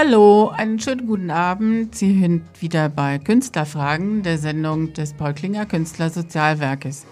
[0.00, 1.92] Hallo, einen schönen guten Abend.
[1.96, 7.04] Sie sind wieder bei Künstlerfragen, der Sendung des Paul Klinger Künstlersozialwerkes.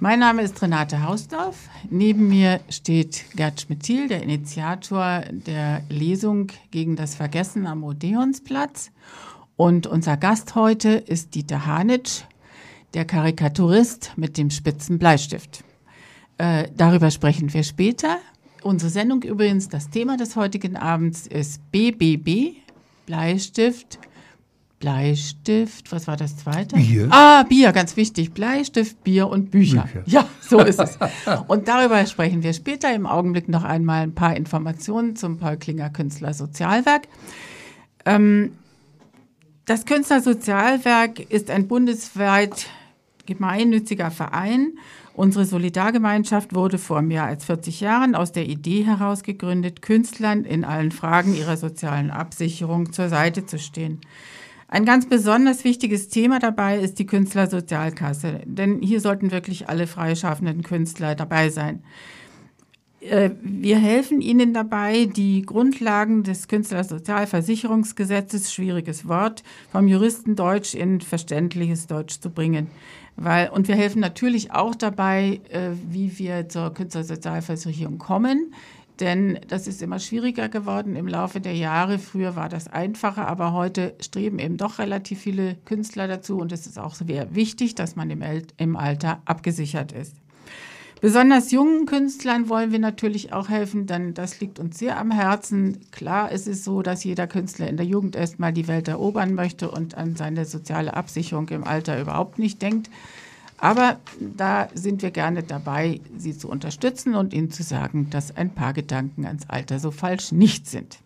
[0.00, 1.68] Mein Name ist Renate Hausdorf.
[1.88, 8.90] Neben mir steht Gerd Schmidtil, der Initiator der Lesung gegen das Vergessen am Odeonsplatz.
[9.54, 12.22] Und unser Gast heute ist Dieter Hanitsch,
[12.94, 15.62] der Karikaturist mit dem spitzen Bleistift.
[16.36, 18.18] Äh, darüber sprechen wir später.
[18.62, 22.56] Unsere Sendung übrigens, das Thema des heutigen Abends ist BBB,
[23.06, 23.98] Bleistift,
[24.78, 26.76] Bleistift, was war das zweite?
[26.76, 27.08] Bier.
[27.10, 28.32] Ah, Bier, ganz wichtig.
[28.32, 29.82] Bleistift, Bier und Bücher.
[29.82, 30.02] Bücher.
[30.06, 30.98] Ja, so ist es.
[31.48, 32.94] Und darüber sprechen wir später.
[32.94, 37.08] Im Augenblick noch einmal ein paar Informationen zum Paul Klinger Künstler Sozialwerk.
[38.04, 38.52] Ähm,
[39.64, 42.66] das Künstlersozialwerk ist ein bundesweit
[43.26, 44.78] gemeinnütziger Verein
[45.18, 50.62] Unsere Solidargemeinschaft wurde vor mehr als 40 Jahren aus der Idee heraus gegründet, Künstlern in
[50.62, 54.00] allen Fragen ihrer sozialen Absicherung zur Seite zu stehen.
[54.68, 60.62] Ein ganz besonders wichtiges Thema dabei ist die Künstlersozialkasse, denn hier sollten wirklich alle freischaffenden
[60.62, 61.82] Künstler dabei sein.
[63.00, 71.88] Äh, wir helfen Ihnen dabei, die Grundlagen des Künstlersozialversicherungsgesetzes, schwieriges Wort, vom Juristendeutsch in verständliches
[71.88, 72.68] Deutsch zu bringen.
[73.20, 78.54] Weil, und wir helfen natürlich auch dabei, äh, wie wir zur Künstlersozialversicherung kommen.
[79.00, 81.98] Denn das ist immer schwieriger geworden im Laufe der Jahre.
[81.98, 86.38] Früher war das einfacher, aber heute streben eben doch relativ viele Künstler dazu.
[86.38, 88.22] Und es ist auch sehr wichtig, dass man im,
[88.56, 90.14] im Alter abgesichert ist.
[91.00, 95.78] Besonders jungen Künstlern wollen wir natürlich auch helfen, denn das liegt uns sehr am Herzen.
[95.92, 99.70] Klar, es ist so, dass jeder Künstler in der Jugend erstmal die Welt erobern möchte
[99.70, 102.90] und an seine soziale Absicherung im Alter überhaupt nicht denkt.
[103.58, 108.54] Aber da sind wir gerne dabei, Sie zu unterstützen und Ihnen zu sagen, dass ein
[108.54, 110.98] paar Gedanken ans Alter so falsch nicht sind.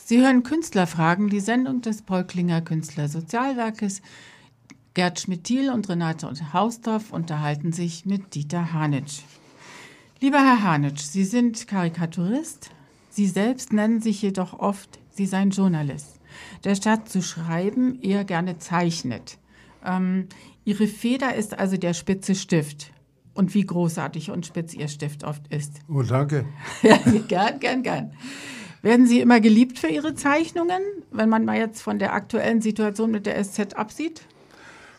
[0.05, 4.03] Sie hören Künstlerfragen, die Sendung des Paul Klinger Künstler Sozialwerkes.
[4.95, 9.21] Gerd Schmidtil und Renate Hausdorf unterhalten sich mit Dieter Hanitsch.
[10.21, 12.71] Lieber Herr Hanitsch, Sie sind Karikaturist.
[13.09, 16.21] Sie selbst nennen sich jedoch oft, Sie seien Journalist,
[16.65, 19.39] der statt zu schreiben eher gerne zeichnet.
[19.85, 20.27] Ähm,
[20.65, 22.93] Ihre Feder ist also der spitze Stift.
[23.33, 25.81] Und wie großartig und spitz Ihr Stift oft ist.
[25.89, 26.47] Oh, danke.
[26.83, 28.13] ja, gern, gern, gern.
[28.83, 33.13] Werden Sie immer geliebt für Ihre Zeichnungen, wenn man mal jetzt von der aktuellen Situation
[33.13, 34.23] mit der SZ absieht?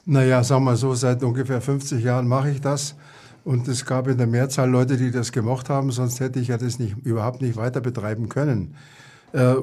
[0.05, 2.95] Naja, sagen wir so, seit ungefähr 50 Jahren mache ich das.
[3.43, 6.57] Und es gab in der Mehrzahl Leute, die das gemacht haben, sonst hätte ich ja
[6.57, 8.75] das nicht, überhaupt nicht weiter betreiben können.
[9.33, 9.55] Äh,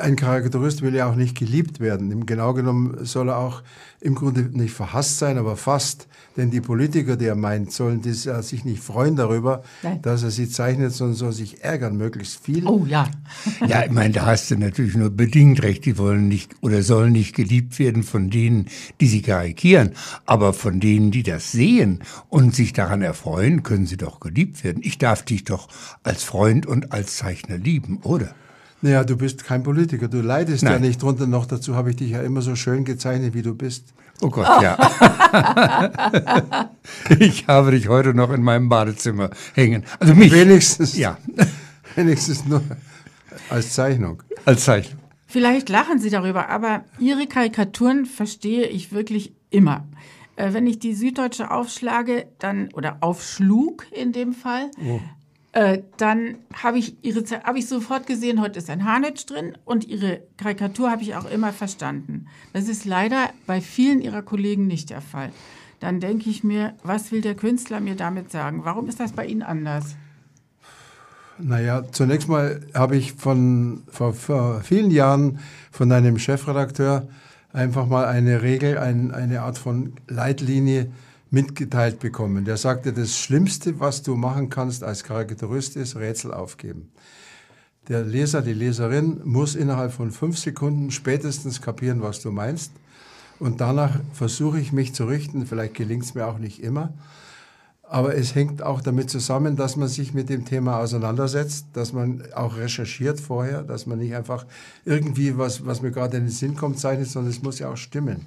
[0.00, 2.26] ein Karikaturist will ja auch nicht geliebt werden.
[2.26, 3.62] Genau genommen soll er auch
[4.00, 6.08] im Grunde nicht verhasst sein, aber fast.
[6.36, 10.02] Denn die Politiker, die er meint, sollen das, äh, sich nicht freuen darüber, Nein.
[10.02, 12.66] dass er sie zeichnet, sondern soll sich ärgern, möglichst viel.
[12.66, 13.08] Oh ja.
[13.66, 15.84] ja, ich meine, da hast du natürlich nur bedingt recht.
[15.86, 18.66] Die wollen nicht oder sollen nicht geliebt werden von denen,
[19.00, 19.92] die sie karikieren.
[20.26, 24.82] Aber von denen, die das sehen und sich daran erfreuen, können sie doch geliebt werden.
[24.82, 25.68] Ich darf dich doch
[26.02, 28.34] als Freund und als Zeichner lieben, oder?
[28.82, 30.74] Naja, du bist kein Politiker, du leidest Nein.
[30.74, 31.26] ja nicht drunter.
[31.26, 33.94] Noch dazu habe ich dich ja immer so schön gezeichnet, wie du bist.
[34.20, 34.62] Oh Gott, oh.
[34.62, 34.76] ja.
[37.18, 39.84] ich habe dich heute noch in meinem Badezimmer hängen.
[39.98, 40.32] Also mich.
[40.32, 40.96] Wenigstens.
[40.96, 41.18] Ja.
[41.94, 42.62] Wenigstens nur
[43.50, 44.22] als Zeichnung.
[44.44, 45.00] Als Zeichnung.
[45.26, 49.86] Vielleicht lachen Sie darüber, aber Ihre Karikaturen verstehe ich wirklich immer.
[50.36, 55.00] Äh, wenn ich die Süddeutsche aufschlage, dann, oder aufschlug in dem Fall, oh.
[55.56, 59.88] Äh, dann habe ich ihre habe ich sofort gesehen, heute ist ein Harnitsch drin und
[59.88, 62.26] ihre Karikatur habe ich auch immer verstanden.
[62.52, 65.30] Das ist leider bei vielen ihrer Kollegen nicht der Fall.
[65.80, 68.66] Dann denke ich mir, was will der Künstler mir damit sagen?
[68.66, 69.96] Warum ist das bei Ihnen anders?
[71.38, 75.38] Naja, zunächst mal habe ich von, vor, vor, vielen Jahren
[75.70, 77.08] von einem Chefredakteur
[77.54, 80.92] einfach mal eine Regel, ein, eine Art von Leitlinie
[81.30, 82.44] mitgeteilt bekommen.
[82.44, 86.90] Der sagte, das Schlimmste, was du machen kannst als Karikaturist, ist Rätsel aufgeben.
[87.88, 92.72] Der Leser, die Leserin muss innerhalb von fünf Sekunden spätestens kapieren, was du meinst.
[93.38, 95.46] Und danach versuche ich mich zu richten.
[95.46, 96.94] Vielleicht gelingt es mir auch nicht immer.
[97.88, 102.24] Aber es hängt auch damit zusammen, dass man sich mit dem Thema auseinandersetzt, dass man
[102.34, 104.46] auch recherchiert vorher, dass man nicht einfach
[104.84, 107.76] irgendwie, was, was mir gerade in den Sinn kommt, zeichnet, sondern es muss ja auch
[107.76, 108.26] stimmen.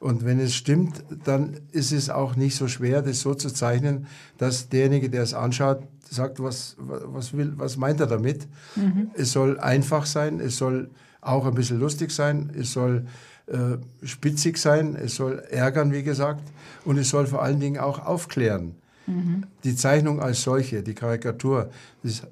[0.00, 4.06] Und wenn es stimmt, dann ist es auch nicht so schwer, das so zu zeichnen,
[4.38, 8.46] dass derjenige, der es anschaut, sagt, was, was, will, was meint er damit.
[8.76, 9.10] Mhm.
[9.14, 10.90] Es soll einfach sein, es soll
[11.20, 13.06] auch ein bisschen lustig sein, es soll
[13.46, 16.42] äh, spitzig sein, es soll ärgern, wie gesagt,
[16.84, 18.74] und es soll vor allen Dingen auch aufklären.
[19.06, 19.44] Mhm.
[19.64, 21.70] Die Zeichnung als solche, die Karikatur,
[22.02, 22.22] das,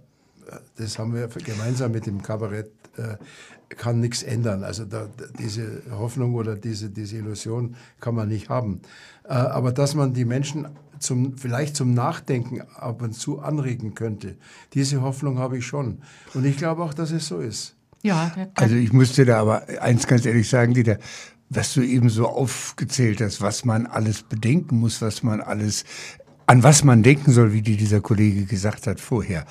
[0.77, 3.17] das haben wir gemeinsam mit dem Kabarett, äh,
[3.69, 4.63] kann nichts ändern.
[4.63, 5.09] Also da,
[5.39, 8.81] diese Hoffnung oder diese, diese Illusion kann man nicht haben.
[9.25, 10.69] Äh, aber dass man die Menschen
[10.99, 14.37] zum, vielleicht zum Nachdenken ab und zu anregen könnte.
[14.73, 15.99] Diese Hoffnung habe ich schon.
[16.35, 17.75] Und ich glaube auch, dass es so ist.
[18.03, 20.99] Ja, also ich musste da aber eins ganz ehrlich sagen, Dieter,
[21.49, 25.85] was du eben so aufgezählt hast, was man alles bedenken muss, was man alles,
[26.47, 29.47] an was man denken soll, wie dir dieser Kollege gesagt hat vorher.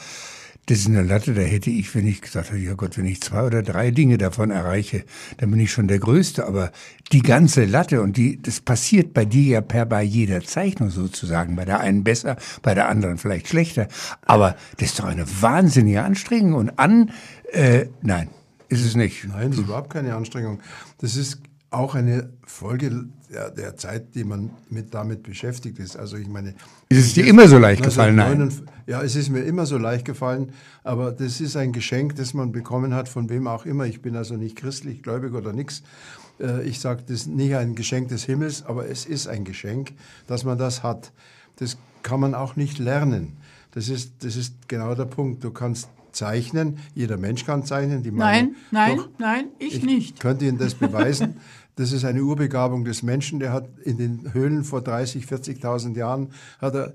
[0.67, 3.21] Das ist eine Latte, da hätte ich, wenn ich gesagt hätte, ja Gott, wenn ich
[3.21, 5.03] zwei oder drei Dinge davon erreiche,
[5.37, 6.45] dann bin ich schon der Größte.
[6.45, 6.71] Aber
[7.11, 11.57] die ganze Latte, und die, das passiert bei dir ja per bei jeder Zeichnung sozusagen.
[11.57, 13.89] Bei der einen besser, bei der anderen vielleicht schlechter.
[14.21, 16.53] Aber das ist doch eine wahnsinnige Anstrengung.
[16.53, 17.11] Und an,
[17.51, 18.29] äh, nein,
[18.69, 19.25] ist es nicht.
[19.27, 20.61] Nein, das ist überhaupt keine Anstrengung.
[20.99, 25.97] Das ist auch eine Folge der, der, Zeit, die man mit, damit beschäftigt ist.
[25.97, 26.53] Also ich meine,
[26.89, 28.15] ist es dir immer so leicht gefallen?
[28.15, 28.51] Nein.
[28.85, 30.51] Ja, es ist mir immer so leicht gefallen,
[30.83, 33.85] aber das ist ein Geschenk, das man bekommen hat, von wem auch immer.
[33.85, 35.83] Ich bin also nicht christlich, gläubig oder nichts.
[36.39, 39.93] Äh, ich sage, das ist nicht ein Geschenk des Himmels, aber es ist ein Geschenk,
[40.27, 41.11] dass man das hat.
[41.57, 43.37] Das kann man auch nicht lernen.
[43.71, 45.43] Das ist, das ist genau der Punkt.
[45.43, 48.03] Du kannst zeichnen, jeder Mensch kann zeichnen.
[48.03, 50.15] Die nein, nein, doch, nein, ich, ich nicht.
[50.15, 51.37] Ich könnte Ihnen das beweisen.
[51.75, 53.39] Das ist eine Urbegabung des Menschen.
[53.39, 56.29] Der hat in den Höhlen vor 30, 40.000 Jahren
[56.59, 56.91] hat er äh,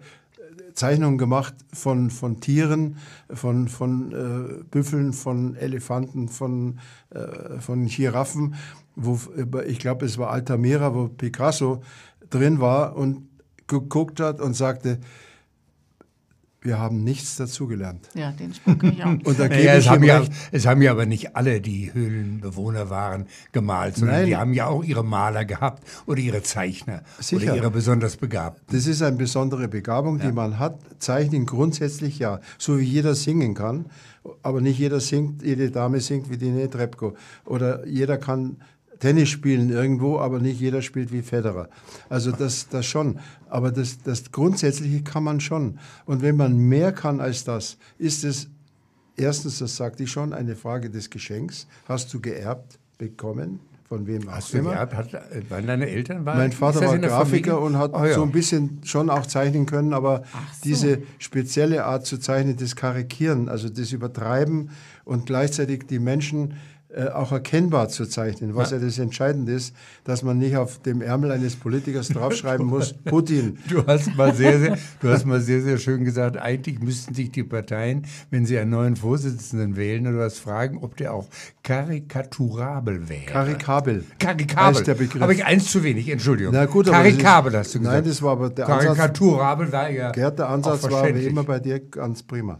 [0.75, 2.97] Zeichnungen gemacht von, von Tieren,
[3.33, 6.79] von, von äh, Büffeln, von Elefanten, von,
[7.11, 8.55] äh, von Giraffen.
[8.95, 9.19] Wo,
[9.67, 11.83] ich glaube, es war Altamira, wo Picasso
[12.31, 13.29] drin war und
[13.67, 14.99] geguckt hat und sagte,
[16.61, 18.09] wir haben nichts dazugelernt.
[18.15, 19.11] Ja, den Spruch ich auch.
[19.11, 23.27] Und da naja, es, haben ja, es haben ja aber nicht alle, die Höhlenbewohner waren,
[23.53, 24.27] gemalt, sondern Nein.
[24.27, 27.53] die haben ja auch ihre Maler gehabt oder ihre Zeichner Sicher.
[27.53, 28.75] oder ihre besonders Begabten.
[28.75, 30.27] Das ist eine besondere Begabung, ja.
[30.27, 30.79] die man hat.
[30.99, 33.87] Zeichnen grundsätzlich ja, so wie jeder singen kann,
[34.43, 37.15] aber nicht jeder singt, jede Dame singt wie die Netrebko
[37.45, 38.57] oder jeder kann
[38.99, 41.69] Tennis spielen irgendwo, aber nicht jeder spielt wie Federer.
[42.09, 43.21] Also das, das schon.
[43.49, 45.79] Aber das, das Grundsätzliche kann man schon.
[46.05, 48.49] Und wenn man mehr kann als das, ist es
[49.17, 51.67] erstens, das sagte ich schon, eine Frage des Geschenks.
[51.87, 53.61] Hast du geerbt bekommen?
[53.89, 54.73] Von wem Hast du immer?
[54.73, 54.95] Geerbt?
[54.95, 55.13] Hat,
[55.49, 56.27] waren deine Eltern?
[56.27, 58.13] Waren, mein Vater war Grafiker und hat oh, ja.
[58.13, 60.39] so ein bisschen schon auch zeichnen können, aber so.
[60.65, 64.71] diese spezielle Art zu zeichnen, das Karikieren, also das Übertreiben
[65.07, 66.55] und gleichzeitig die Menschen
[66.91, 68.79] äh, auch erkennbar zu zeichnen, was ja.
[68.79, 68.85] ja.
[68.85, 69.75] das Entscheidende ist,
[70.05, 73.59] dass man nicht auf dem Ärmel eines Politikers draufschreiben muss, Putin.
[73.69, 77.31] Du hast mal sehr, sehr, du hast mal sehr, sehr schön gesagt, eigentlich müssten sich
[77.31, 81.27] die Parteien, wenn sie einen neuen Vorsitzenden wählen oder was fragen, ob der auch
[81.63, 83.27] karikaturabel wäre.
[83.27, 84.05] Karikabel.
[84.19, 84.83] Karikabel.
[84.83, 85.21] Der Begriff.
[85.21, 86.55] Habe ich eins zu wenig, Entschuldigung.
[86.55, 87.97] Na gut, Karikabel hast du gesagt.
[87.97, 88.97] Nein, das war aber der Ansatz.
[88.97, 90.11] Karikaturabel war ja.
[90.13, 92.59] Gerd, der Ansatz war wie immer bei dir ganz prima.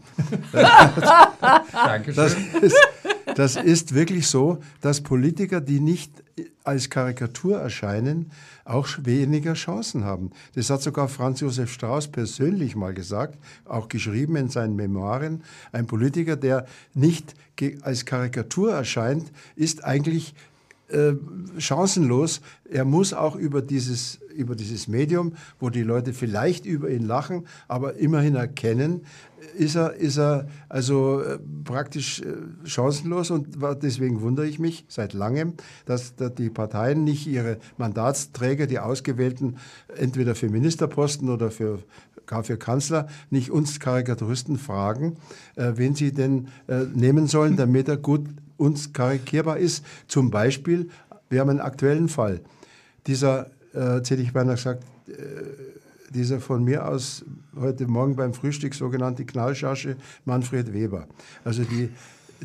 [1.71, 2.15] Dankeschön.
[2.15, 2.77] Das ist,
[3.39, 6.11] das ist wirklich so, dass Politiker, die nicht
[6.65, 8.31] als Karikatur erscheinen,
[8.65, 10.31] auch weniger Chancen haben.
[10.55, 15.41] Das hat sogar Franz Josef Strauß persönlich mal gesagt, auch geschrieben in seinen Memoiren.
[15.71, 17.33] Ein Politiker, der nicht
[17.81, 20.33] als Karikatur erscheint, ist eigentlich
[20.89, 21.13] äh,
[21.59, 22.41] chancenlos.
[22.69, 27.45] Er muss auch über dieses, über dieses Medium, wo die Leute vielleicht über ihn lachen,
[27.67, 29.01] aber immerhin erkennen,
[29.57, 32.25] ist er, ist er also äh, praktisch äh,
[32.65, 35.53] chancenlos und deswegen wundere ich mich seit langem,
[35.85, 39.57] dass, die Parteien nicht ihre Mandatsträger, die Ausgewählten,
[39.95, 41.79] entweder für Ministerposten oder für,
[42.25, 45.17] gar für Kanzler, nicht uns Karikaturisten fragen,
[45.55, 46.47] äh, wen sie denn
[46.93, 48.25] nehmen sollen, damit er gut
[48.57, 49.83] uns karikierbar ist.
[50.07, 50.89] Zum Beispiel,
[51.29, 52.41] wir haben einen aktuellen Fall.
[53.07, 55.13] Dieser, äh, jetzt hätte ich beinahe gesagt, äh,
[56.13, 57.23] dieser von mir aus
[57.59, 59.95] heute Morgen beim Frühstück sogenannte Knallschasche
[60.25, 61.07] Manfred Weber.
[61.43, 61.89] Also die,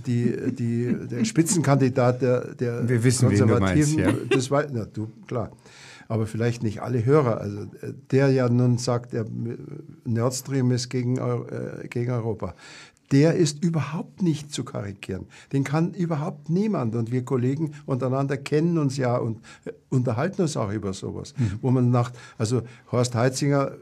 [0.06, 3.96] die, die, der Spitzenkandidat der, der Wir wissen, Konservativen.
[3.96, 4.36] Wen du meinst, ja.
[4.36, 5.50] das war, na, du, klar.
[6.08, 7.40] aber vielleicht nicht alle Hörer.
[7.40, 9.24] Also äh, der ja nun sagt, der
[10.04, 12.54] Nord Stream ist gegen, äh, gegen Europa.
[13.14, 15.26] Der ist überhaupt nicht zu karikieren.
[15.52, 16.96] Den kann überhaupt niemand.
[16.96, 21.32] Und wir Kollegen untereinander kennen uns ja und äh, unterhalten uns auch über sowas.
[21.38, 21.58] Mhm.
[21.62, 23.76] Wo man nach, also Horst Heitzinger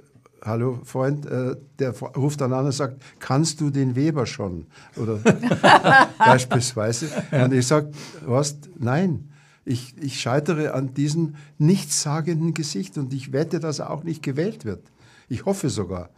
[0.45, 4.67] hallo Freund, äh, der ruft dann an und sagt, kannst du den Weber schon?
[4.97, 5.19] Oder
[6.19, 7.09] beispielsweise.
[7.31, 7.91] Und ich sage,
[8.27, 8.57] was?
[8.79, 9.31] Nein.
[9.65, 14.65] Ich, ich scheitere an diesem nichtssagenden Gesicht und ich wette, dass er auch nicht gewählt
[14.65, 14.83] wird.
[15.29, 16.11] Ich hoffe sogar.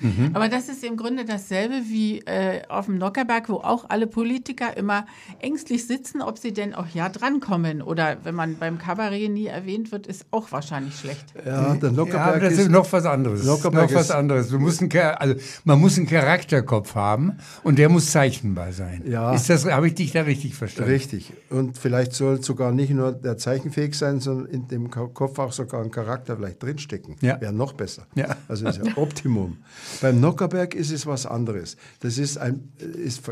[0.00, 0.30] Mhm.
[0.34, 4.76] Aber das ist im Grunde dasselbe wie äh, auf dem Nockerberg, wo auch alle Politiker
[4.76, 5.06] immer
[5.40, 7.82] ängstlich sitzen, ob sie denn auch ja drankommen.
[7.82, 11.24] Oder wenn man beim Kabarett nie erwähnt wird, ist auch wahrscheinlich schlecht.
[11.44, 13.44] Ja, der Nockerberg ja, das ist noch was anderes.
[13.44, 14.48] Nockerberg noch was anderes.
[14.48, 19.02] Du musst einen, also, man muss einen Charakterkopf haben und der muss zeichnbar sein.
[19.06, 19.34] Ja.
[19.34, 20.90] Ist das, habe ich dich da richtig verstanden?
[20.90, 21.32] Richtig.
[21.50, 25.82] Und vielleicht soll sogar nicht nur der zeichenfähig sein, sondern in dem Kopf auch sogar
[25.82, 27.16] ein Charakter vielleicht drinstecken.
[27.20, 27.40] Ja.
[27.40, 28.06] Wäre noch besser.
[28.14, 28.36] Ja.
[28.48, 29.58] Also ist ja Optimum.
[30.00, 31.76] Beim Nockerberg ist es was anderes.
[32.00, 33.22] Das ist, ein, ist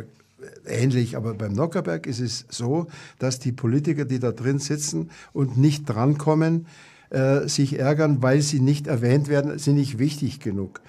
[0.66, 2.86] ähnlich, aber beim Nockerberg ist es so,
[3.18, 6.66] dass die Politiker, die da drin sitzen und nicht drankommen,
[7.10, 10.80] äh, sich ärgern, weil sie nicht erwähnt werden, sind nicht wichtig genug.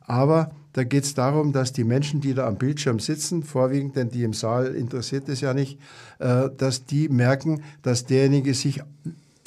[0.00, 4.10] Aber da geht es darum, dass die Menschen, die da am Bildschirm sitzen, vorwiegend, denn
[4.10, 5.80] die im Saal interessiert es ja nicht,
[6.18, 8.82] äh, dass die merken, dass derjenige sich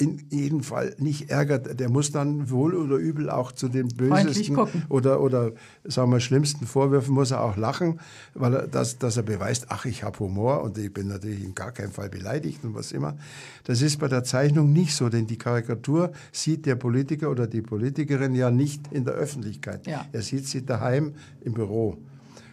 [0.00, 1.78] in jedem Fall nicht ärgert.
[1.78, 4.56] Der muss dann wohl oder übel auch zu den bösesten
[4.88, 5.52] oder, oder
[5.84, 8.00] sagen wir, schlimmsten Vorwürfen muss er auch lachen,
[8.34, 11.54] weil er, dass, dass er beweist, ach, ich habe Humor und ich bin natürlich in
[11.54, 13.16] gar keinem Fall beleidigt und was immer.
[13.64, 17.62] Das ist bei der Zeichnung nicht so, denn die Karikatur sieht der Politiker oder die
[17.62, 19.86] Politikerin ja nicht in der Öffentlichkeit.
[19.86, 20.06] Ja.
[20.12, 21.98] Er sieht sie daheim im Büro.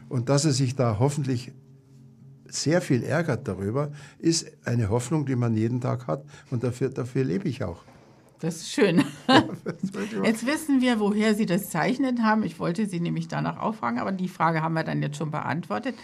[0.09, 1.53] Und dass er sich da hoffentlich
[2.61, 6.23] sehr viel ärgert darüber, ist eine Hoffnung, die man jeden Tag hat.
[6.51, 7.83] Und dafür, dafür lebe ich auch.
[8.39, 9.03] Das ist schön.
[10.23, 12.43] jetzt wissen wir, woher Sie das zeichnet haben.
[12.43, 15.95] Ich wollte Sie nämlich danach auffragen, aber die Frage haben wir dann jetzt schon beantwortet.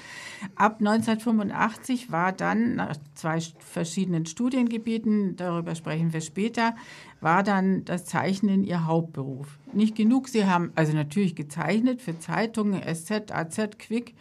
[0.55, 6.75] Ab 1985 war dann nach zwei verschiedenen Studiengebieten, darüber sprechen wir später,
[7.21, 9.59] war dann das Zeichnen Ihr Hauptberuf.
[9.71, 14.15] Nicht genug, Sie haben also natürlich gezeichnet für Zeitungen, SZ, AZ, Quick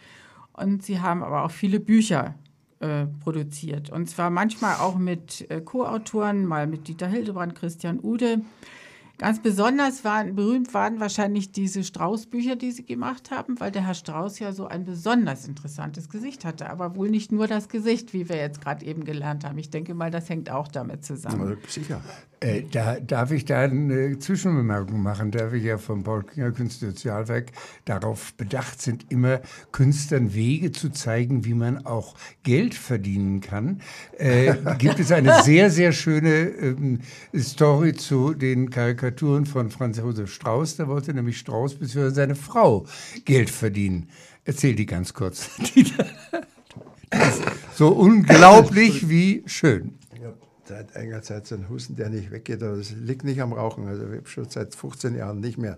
[0.53, 2.35] und sie haben aber auch viele Bücher
[2.79, 3.89] äh, produziert.
[3.89, 8.41] Und zwar manchmal auch mit äh, Co-Autoren, mal mit Dieter Hildebrand, Christian Ude.
[9.19, 13.93] Ganz besonders waren, berühmt waren wahrscheinlich diese Strauß-Bücher, die sie gemacht haben, weil der Herr
[13.93, 16.69] Strauß ja so ein besonders interessantes Gesicht hatte.
[16.69, 19.57] Aber wohl nicht nur das Gesicht, wie wir jetzt gerade eben gelernt haben.
[19.59, 21.57] Ich denke mal, das hängt auch damit zusammen.
[21.67, 22.01] Sicher.
[22.43, 27.53] Äh, da, darf ich da eine Zwischenbemerkung machen, da wir ja vom Paul Klinger Künstlersozialwerk
[27.85, 29.39] darauf bedacht sind, immer
[29.71, 33.81] Künstlern Wege zu zeigen, wie man auch Geld verdienen kann,
[34.17, 36.99] äh, gibt es eine sehr, sehr schöne ähm,
[37.33, 40.75] Story zu den Karikaturen von Franz Josef Strauß.
[40.75, 42.09] Da wollte nämlich Strauß bzw.
[42.09, 42.85] seine Frau
[43.23, 44.09] Geld verdienen.
[44.43, 45.49] Erzähl die ganz kurz.
[47.75, 49.97] so unglaublich wie schön
[50.67, 53.87] seit einiger Zeit so ein Husten, der nicht weggeht, aber es liegt nicht am Rauchen.
[53.87, 55.77] Also ich habe schon seit 15 Jahren nicht mehr.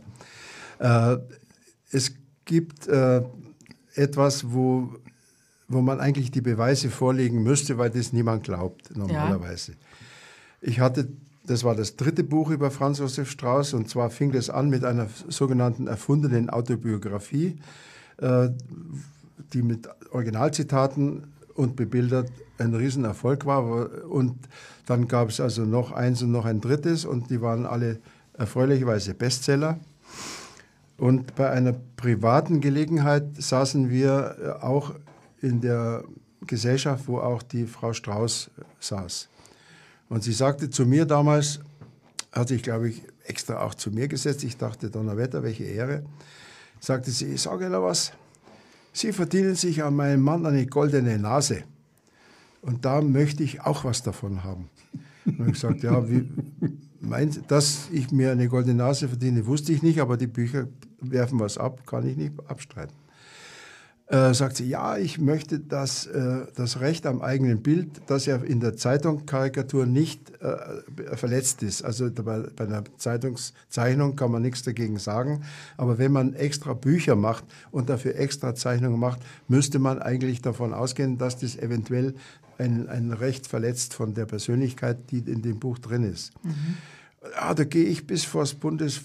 [0.80, 1.18] Äh,
[1.92, 2.14] es
[2.46, 3.22] gibt äh,
[3.96, 4.90] etwas, wo,
[5.68, 9.72] wo man eigentlich die Beweise vorlegen müsste, weil das niemand glaubt normalerweise.
[9.72, 9.78] Ja.
[10.62, 11.08] Ich hatte,
[11.46, 14.84] das war das dritte Buch über Franz Josef Strauß und zwar fing das an mit
[14.84, 17.60] einer sogenannten erfundenen Autobiografie,
[18.18, 18.50] äh,
[19.54, 24.06] die mit Originalzitaten und bebildert ein Riesenerfolg war.
[24.10, 24.38] Und
[24.86, 28.00] dann gab es also noch eins und noch ein drittes und die waren alle
[28.34, 29.80] erfreulicherweise Bestseller.
[30.98, 34.94] Und bei einer privaten Gelegenheit saßen wir äh, auch
[35.42, 36.04] in der
[36.48, 39.28] Gesellschaft, wo auch die Frau Strauß saß.
[40.08, 41.60] Und sie sagte zu mir damals,
[42.32, 46.04] hat sich, glaube ich, extra auch zu mir gesetzt, ich dachte, Donnerwetter, welche Ehre,
[46.80, 48.14] sagte sie, ich sage Ihnen was,
[48.96, 51.64] Sie verdienen sich an meinem Mann eine goldene Nase.
[52.66, 54.70] Und da möchte ich auch was davon haben.
[55.26, 56.28] Und ich habe gesagt, ja, wie,
[57.00, 60.68] meint, dass ich mir eine goldene Nase verdiene, wusste ich nicht, aber die Bücher
[61.00, 63.05] werfen was ab, kann ich nicht abstreiten
[64.08, 68.36] äh, sagt sie, ja, ich möchte das, äh, das Recht am eigenen Bild, das ja
[68.36, 71.84] in der Zeitungskarikatur nicht äh, verletzt ist.
[71.84, 75.44] Also bei, bei einer Zeitungszeichnung kann man nichts dagegen sagen.
[75.76, 80.76] Aber wenn man extra Bücher macht und dafür extra Zeichnungen macht, müsste man eigentlich davon
[80.76, 82.14] ausgehen, dass das eventuell
[82.60, 86.32] ein, ein Recht verletzt von der Persönlichkeit, die in dem Buch drin ist.
[86.44, 86.78] Mhm.
[87.34, 89.02] Ja, da gehe ich bis vor das Bundes,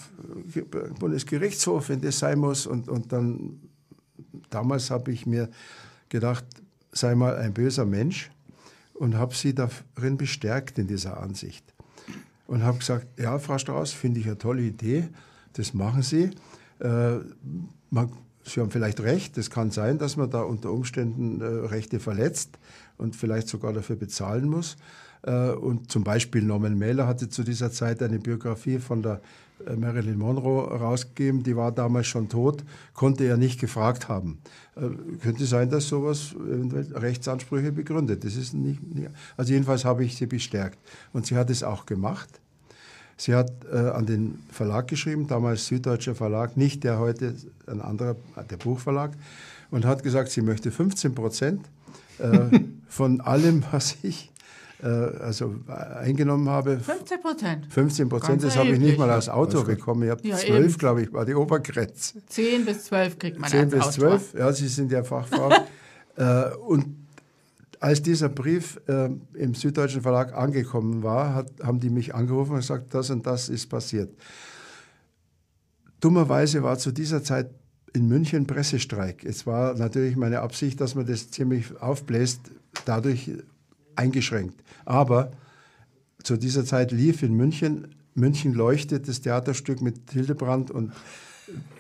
[0.99, 2.67] Bundesgerichtshof, wenn das sein muss.
[2.67, 3.61] Und, und dann
[4.51, 5.49] damals habe ich mir
[6.09, 6.45] gedacht,
[6.93, 8.31] sei mal ein böser Mensch
[8.95, 11.65] und habe sie darin bestärkt in dieser Ansicht.
[12.47, 15.09] und habe gesagt, ja, Frau Strauß, finde ich eine tolle Idee,
[15.53, 16.31] das machen Sie.
[16.81, 17.19] Äh,
[17.91, 18.11] man,
[18.43, 22.59] Sie haben vielleicht recht, es kann sein, dass man da unter Umständen äh, Rechte verletzt
[22.99, 24.77] und vielleicht sogar dafür bezahlen muss.
[25.23, 29.21] Äh, und zum Beispiel Norman Mailer hatte zu dieser Zeit eine Biografie von der
[29.77, 32.65] Marilyn Monroe rausgegeben, die war damals schon tot,
[32.95, 34.39] konnte er nicht gefragt haben.
[34.77, 34.89] Äh,
[35.23, 36.35] könnte sein, dass sowas
[36.95, 38.25] Rechtsansprüche begründet.
[38.25, 40.79] Das ist nicht, nicht also jedenfalls habe ich sie bestärkt.
[41.13, 42.41] Und sie hat es auch gemacht.
[43.17, 47.35] Sie hat äh, an den Verlag geschrieben, damals Süddeutscher Verlag, nicht der heute,
[47.67, 48.17] ein anderer,
[48.51, 49.13] der Buchverlag,
[49.71, 51.61] und hat gesagt, sie möchte 15 Prozent
[52.19, 54.30] äh, von allem, was ich
[54.83, 56.79] äh, also eingenommen habe.
[56.79, 57.67] 15 Prozent.
[57.71, 60.05] 15 Prozent, das habe ich nicht mal als Autor bekommen.
[60.05, 62.25] Ich habe ja, 12, glaube ich, war die Obergrenze.
[62.27, 65.51] 10 bis 12 kriegt man 10 bis 12, ja, Sie sind ja Fachfrau.
[66.17, 67.01] äh, und
[67.81, 72.59] als dieser Brief äh, im Süddeutschen Verlag angekommen war, hat, haben die mich angerufen und
[72.59, 74.11] gesagt, das und das ist passiert.
[76.01, 77.51] Dummerweise war zu dieser Zeit
[77.93, 79.25] in München Pressestreik.
[79.25, 82.41] Es war natürlich meine Absicht, dass man das ziemlich aufbläst,
[82.85, 83.31] dadurch
[84.01, 84.63] eingeschränkt.
[84.85, 85.31] Aber
[86.23, 90.93] zu dieser Zeit lief in München, München leuchtet das Theaterstück mit Hildebrand und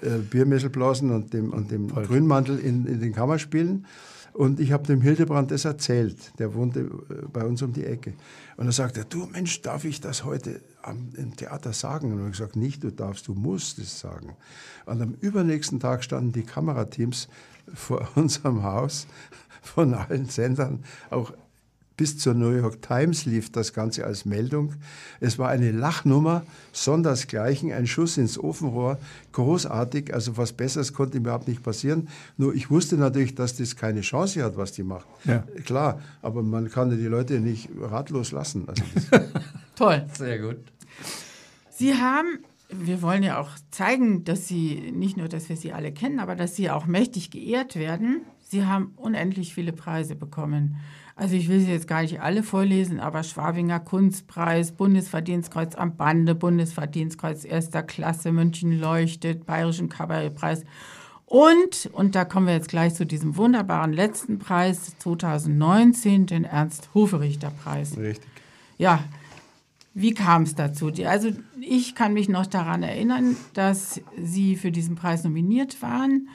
[0.02, 3.86] äh, Biermesselblasen und dem, und dem Grünmantel in, in den Kammerspielen.
[4.32, 6.16] Und ich habe dem Hildebrand das erzählt.
[6.38, 8.14] Der wohnte äh, bei uns um die Ecke.
[8.56, 12.12] Und er sagte, du Mensch, darf ich das heute am, im Theater sagen?
[12.12, 14.36] Und ich habe gesagt, nicht, du darfst, du musst es sagen.
[14.86, 17.28] Und am übernächsten Tag standen die Kamerateams
[17.74, 19.06] vor unserem Haus
[19.62, 21.32] von allen Sendern, auch
[22.00, 24.72] bis zur New York Times lief das Ganze als Meldung.
[25.20, 28.96] Es war eine Lachnummer, sondersgleichen, ein Schuss ins Ofenrohr,
[29.32, 32.08] großartig, also was Besseres konnte überhaupt nicht passieren.
[32.38, 35.04] Nur ich wusste natürlich, dass das keine Chance hat, was die macht.
[35.26, 35.44] Ja.
[35.66, 38.66] Klar, aber man kann die Leute nicht ratlos lassen.
[38.66, 38.82] Also
[39.76, 40.06] Toll.
[40.16, 40.56] Sehr gut.
[41.68, 42.38] Sie haben
[42.72, 46.36] wir wollen ja auch zeigen, dass Sie nicht nur, dass wir Sie alle kennen, aber
[46.36, 48.22] dass Sie auch mächtig geehrt werden.
[48.46, 50.76] Sie haben unendlich viele Preise bekommen.
[51.20, 56.34] Also ich will sie jetzt gar nicht alle vorlesen, aber Schwabinger Kunstpreis, Bundesverdienstkreuz am Bande,
[56.34, 60.64] Bundesverdienstkreuz erster Klasse, München leuchtet, Bayerischen Kabarettpreis
[61.26, 67.98] und, und da kommen wir jetzt gleich zu diesem wunderbaren letzten Preis 2019, den Ernst-Hoferichter-Preis.
[67.98, 68.26] Richtig.
[68.78, 69.04] Ja,
[69.92, 70.90] wie kam es dazu?
[71.04, 76.30] Also ich kann mich noch daran erinnern, dass Sie für diesen Preis nominiert waren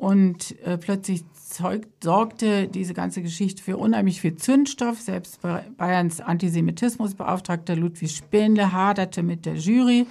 [0.00, 4.98] und äh, plötzlich zeugt, sorgte diese ganze Geschichte für unheimlich viel Zündstoff.
[4.98, 5.40] Selbst
[5.76, 10.06] Bayerns Antisemitismusbeauftragter Ludwig Spähnle haderte mit der Jury.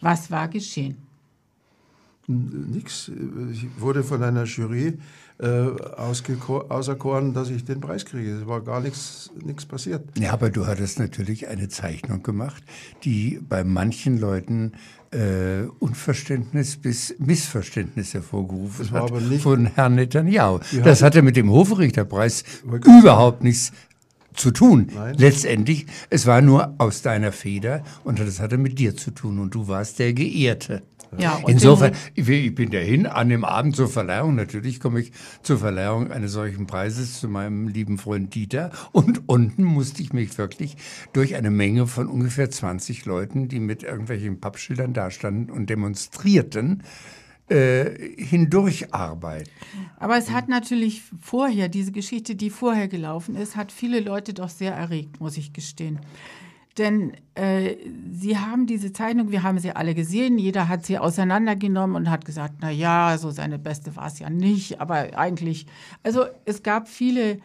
[0.00, 0.98] Was war geschehen?
[2.28, 3.10] Nix.
[3.50, 4.98] Ich wurde von einer Jury
[5.38, 8.30] äh, auserkoren, dass ich den Preis kriege.
[8.36, 9.30] Es war gar nichts
[9.66, 10.04] passiert.
[10.18, 12.62] Ja, aber du hattest natürlich eine Zeichnung gemacht,
[13.02, 14.72] die bei manchen Leuten
[15.10, 20.60] äh, Unverständnis bis Missverständnis hervorgerufen hat von Herrn Netanyahu.
[20.84, 23.72] Das hatte mit dem Hofrichterpreis überhaupt nichts
[24.34, 24.88] zu tun.
[24.94, 25.14] Nein.
[25.18, 29.54] Letztendlich, es war nur aus deiner Feder und das hatte mit dir zu tun und
[29.54, 30.82] du warst der Geehrte.
[31.16, 34.34] Ja, Insofern, ich, ich bin dahin an dem Abend zur Verleihung.
[34.34, 35.12] Natürlich komme ich
[35.42, 38.70] zur Verleihung eines solchen Preises zu meinem lieben Freund Dieter.
[38.92, 40.76] Und unten musste ich mich wirklich
[41.12, 46.82] durch eine Menge von ungefähr 20 Leuten, die mit irgendwelchen Pappschildern dastanden und demonstrierten,
[47.48, 49.50] äh, hindurcharbeiten.
[49.98, 54.48] Aber es hat natürlich vorher, diese Geschichte, die vorher gelaufen ist, hat viele Leute doch
[54.48, 55.98] sehr erregt, muss ich gestehen.
[56.78, 57.76] Denn äh,
[58.12, 62.24] Sie haben diese Zeichnung, wir haben sie alle gesehen, jeder hat sie auseinandergenommen und hat
[62.24, 65.66] gesagt, na ja, so seine beste war es ja nicht, aber eigentlich,
[66.04, 67.40] also es gab viele,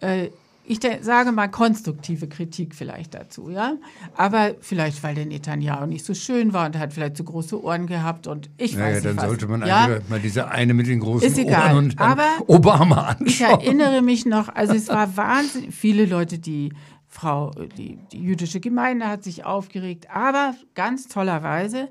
[0.00, 0.28] äh,
[0.68, 3.76] ich sage mal konstruktive Kritik vielleicht dazu, ja,
[4.16, 7.62] aber vielleicht, weil der Netanyahu nicht so schön war und er hat vielleicht zu große
[7.62, 9.24] Ohren gehabt und ich naja, weiß nicht dann was.
[9.24, 9.98] sollte man ja?
[10.08, 11.74] mal diese eine mit den großen Ist egal.
[11.74, 13.26] Ohren und aber Obama anschauen.
[13.26, 16.72] Ich erinnere mich noch, also es war wahnsinnig viele Leute, die
[17.06, 21.88] Frau, die, die jüdische Gemeinde hat sich aufgeregt, aber ganz tollerweise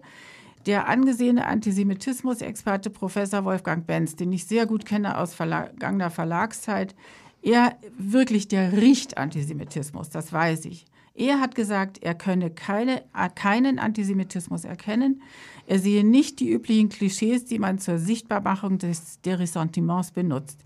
[0.67, 6.93] der angesehene Antisemitismusexperte Professor Wolfgang Benz, den ich sehr gut kenne aus vergangener Verlagszeit,
[7.41, 10.85] er wirklich, der riecht Antisemitismus, das weiß ich.
[11.13, 15.23] Er hat gesagt, er könne keine, keinen Antisemitismus erkennen.
[15.65, 20.59] Er sehe nicht die üblichen Klischees, die man zur Sichtbarmachung des, der Ressentiments benutzt.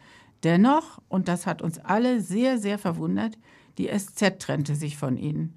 [0.44, 3.38] Dennoch, und das hat uns alle sehr, sehr verwundert,
[3.78, 5.56] die SZ trennte sich von Ihnen.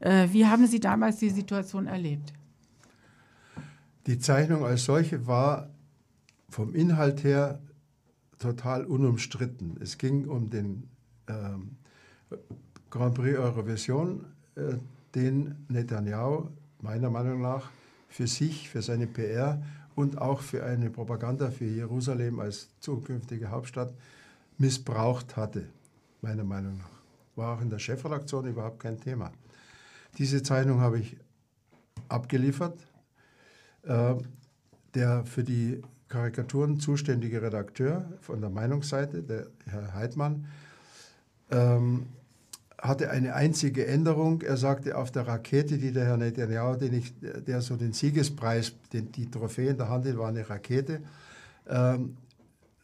[0.00, 2.34] Äh, wie haben Sie damals die Situation erlebt?
[4.06, 5.70] Die Zeichnung als solche war
[6.50, 7.60] vom Inhalt her
[8.38, 9.76] total unumstritten.
[9.80, 10.88] Es ging um den
[11.28, 11.76] ähm,
[12.90, 14.26] Grand Prix Eurovision.
[14.56, 14.76] Äh,
[15.14, 16.48] den Netanyahu
[16.80, 17.70] meiner Meinung nach
[18.08, 19.62] für sich, für seine PR
[19.94, 23.94] und auch für eine Propaganda für Jerusalem als zukünftige Hauptstadt
[24.58, 25.68] missbraucht hatte,
[26.20, 26.90] meiner Meinung nach.
[27.36, 29.32] War auch in der Chefredaktion überhaupt kein Thema.
[30.18, 31.16] Diese Zeichnung habe ich
[32.08, 32.78] abgeliefert.
[33.82, 34.16] Äh,
[34.94, 35.82] der für die
[36.14, 40.46] Karikaturen zuständige Redakteur von der Meinungsseite, der Herr Heidmann,
[41.50, 42.06] ähm,
[42.78, 44.42] hatte eine einzige Änderung.
[44.42, 48.74] Er sagte, auf der Rakete, die der Herr Netanyahu, den ich, der so den Siegespreis,
[48.92, 51.00] den, die Trophäe in der Hand hat, war eine Rakete.
[51.68, 52.16] Ähm,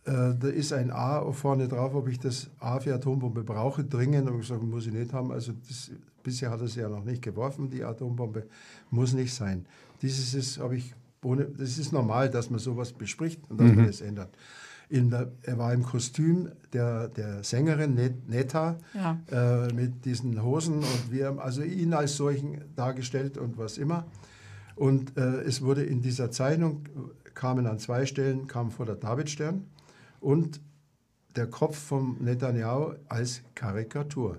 [0.07, 4.29] äh, da ist ein A vorne drauf, ob ich das A für Atombombe brauche, dringend.
[4.29, 5.31] Und ich gesagt, muss ich nicht haben.
[5.31, 5.93] Also das,
[6.25, 8.49] bisher hat er sie ja noch nicht geworfen, die Atombombe.
[8.91, 9.67] Muss nicht sein.
[10.03, 13.77] Dieses habe ich, ohne, das ist normal, dass man sowas bespricht und dass mhm.
[13.77, 14.37] man das ändert
[14.91, 17.95] der, er war im Kostüm der, der Sängerin
[18.27, 19.21] Netta ja.
[19.31, 24.07] äh, mit diesen Hosen und wir haben also ihn als solchen dargestellt und was immer.
[24.75, 26.85] Und äh, es wurde in dieser Zeichnung,
[27.35, 29.65] kamen an zwei Stellen, kam vor der Davidstern
[30.21, 30.61] und
[31.37, 34.39] der Kopf vom Netanyahu als Karikatur.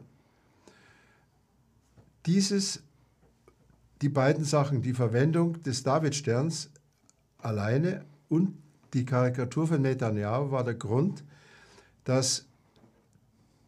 [2.26, 2.84] Dieses,
[4.02, 6.71] die beiden Sachen, die Verwendung des Davidsterns
[7.42, 8.54] alleine und
[8.94, 11.24] die Karikatur von Netanyahu war der Grund,
[12.04, 12.46] dass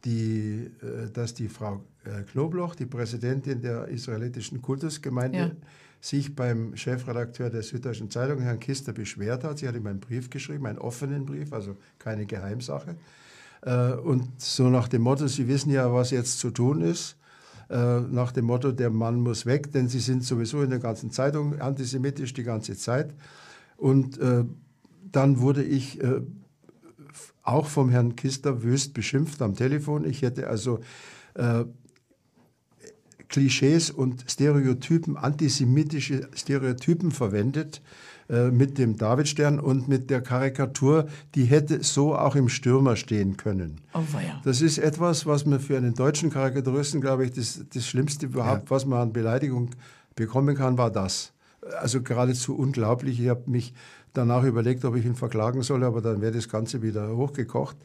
[0.05, 5.51] die, äh, dass die Frau äh, Knobloch, die Präsidentin der israelitischen Kultusgemeinde, ja.
[6.01, 9.59] sich beim Chefredakteur der Süddeutschen Zeitung, Herrn Kister, beschwert hat.
[9.59, 12.95] Sie hat ihm einen Brief geschrieben, einen offenen Brief, also keine Geheimsache.
[13.61, 17.17] Äh, und so nach dem Motto, Sie wissen ja, was jetzt zu tun ist,
[17.69, 21.59] nach dem Motto, der Mann muss weg, denn Sie sind sowieso in der ganzen Zeitung
[21.59, 23.15] antisemitisch die ganze Zeit.
[23.77, 24.19] Und
[25.13, 26.21] dann wurde ich äh,
[27.43, 30.05] auch vom Herrn Kister wüst beschimpft am Telefon.
[30.05, 30.79] Ich hätte also
[31.35, 31.65] äh,
[33.27, 37.81] Klischees und Stereotypen, antisemitische Stereotypen verwendet
[38.29, 43.37] äh, mit dem Davidstern und mit der Karikatur, die hätte so auch im Stürmer stehen
[43.37, 43.81] können.
[43.93, 44.39] Oh, ja.
[44.43, 48.65] Das ist etwas, was man für einen deutschen Karikaturisten, glaube ich, das, das Schlimmste überhaupt,
[48.65, 48.69] ja.
[48.69, 49.71] was man an Beleidigung
[50.15, 51.33] bekommen kann, war das.
[51.79, 53.19] Also geradezu unglaublich.
[53.19, 53.73] Ich habe mich
[54.13, 57.77] danach überlegt, ob ich ihn verklagen soll, aber dann wäre das Ganze wieder hochgekocht.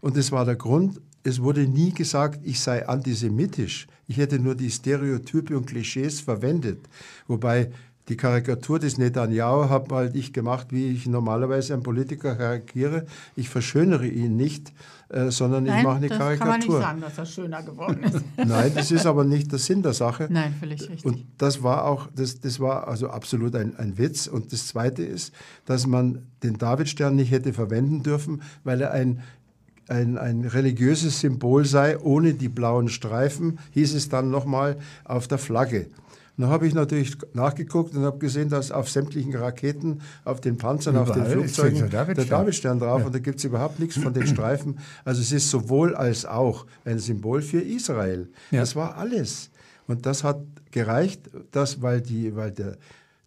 [0.00, 1.00] Und das war der Grund.
[1.24, 3.86] Es wurde nie gesagt, ich sei antisemitisch.
[4.06, 6.88] Ich hätte nur die Stereotype und Klischees verwendet.
[7.26, 7.70] Wobei
[8.08, 13.04] die Karikatur des Netanyahu habe halt ich gemacht, wie ich normalerweise einen Politiker karikiere.
[13.36, 14.72] Ich verschönere ihn nicht,
[15.10, 16.38] äh, sondern Nein, ich mache eine das Karikatur.
[16.38, 18.24] kann man nicht sagen, dass er schöner geworden ist.
[18.36, 20.26] Nein, das ist aber nicht der Sinn der Sache.
[20.30, 21.04] Nein, völlig richtig.
[21.04, 24.26] Und das war auch, das, das war also absolut ein, ein Witz.
[24.26, 25.34] Und das Zweite ist,
[25.66, 29.20] dass man den Davidstern nicht hätte verwenden dürfen, weil er ein
[29.90, 35.38] ein, ein religiöses Symbol sei, ohne die blauen Streifen, hieß es dann nochmal auf der
[35.38, 35.86] Flagge.
[36.38, 40.94] Dann habe ich natürlich nachgeguckt und habe gesehen, dass auf sämtlichen Raketen, auf den Panzern,
[40.94, 43.06] Überall auf den Flugzeugen der Davidstern, drauf ja.
[43.06, 44.78] und da gibt es überhaupt nichts von den Streifen.
[45.04, 48.28] Also es ist sowohl als auch ein Symbol für Israel.
[48.52, 48.60] Ja.
[48.60, 49.50] Das war alles.
[49.88, 52.76] Und das hat gereicht, dass, weil, die, weil der,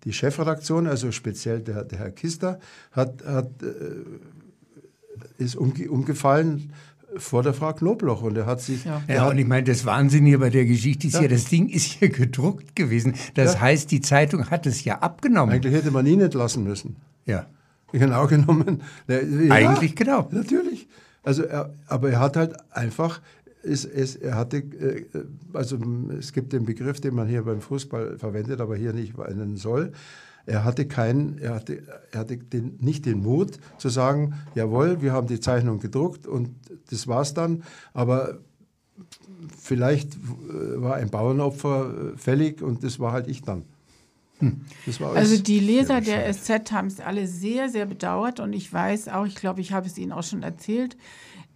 [0.06, 2.60] die Chefredaktion, also speziell der, der Herr Kister,
[2.94, 4.06] hat, hat, äh,
[5.38, 6.72] ist umge umgefallen
[7.18, 8.86] vor der Frau Knobloch und er hat sich.
[8.86, 11.70] Ja, ja und ich meine, das Wahnsinnige bei der Geschichte ist ja, ja das Ding
[11.70, 13.16] ist hier gedruckt gewesen.
[13.34, 13.62] Das ja.
[13.62, 15.56] heißt, die Zeitung hat es ja abgenommen.
[15.56, 16.96] Eigentlich hätte man ihn entlassen müssen.
[17.26, 17.48] Ja.
[17.92, 18.82] Genau genommen.
[19.08, 19.18] Ja,
[19.52, 20.28] Eigentlich genau.
[20.32, 20.88] Natürlich.
[21.24, 23.22] Also, er, aber er hat halt einfach.
[23.64, 25.06] Es, es, er hatte, äh,
[25.54, 25.78] also
[26.18, 29.92] es gibt den Begriff, den man hier beim Fußball verwendet, aber hier nicht verwenden soll.
[30.46, 35.14] Er hatte, keinen, er hatte, er hatte den, nicht den Mut zu sagen, jawohl, wir
[35.14, 36.50] haben die Zeichnung gedruckt und
[36.90, 38.40] das war's dann, aber
[39.58, 43.64] vielleicht äh, war ein Bauernopfer äh, fällig und das war halt ich dann.
[44.40, 44.62] Hm.
[45.14, 49.28] also die Leser der SZ haben es alle sehr, sehr bedauert und ich weiß auch,
[49.28, 50.98] ich glaube, ich habe es Ihnen auch schon erzählt,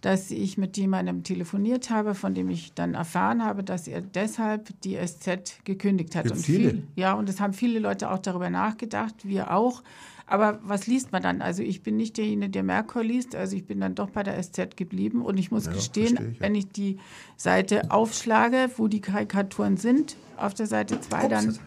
[0.06, 4.80] dass ich mit jemandem telefoniert habe, von dem ich dann erfahren habe, dass er deshalb
[4.82, 6.30] die SZ gekündigt hat.
[6.30, 6.70] und viele.
[6.70, 9.82] Viel, ja, und es haben viele Leute auch darüber nachgedacht, wir auch.
[10.28, 11.42] Aber was liest man dann?
[11.42, 13.34] Also ich bin nicht derjenige, der Merkur liest.
[13.34, 15.22] Also ich bin dann doch bei der SZ geblieben.
[15.22, 16.40] Und ich muss ja, gestehen, ich, ja.
[16.40, 16.98] wenn ich die
[17.36, 21.58] Seite aufschlage, wo die Karikaturen sind, auf der Seite 2, dann,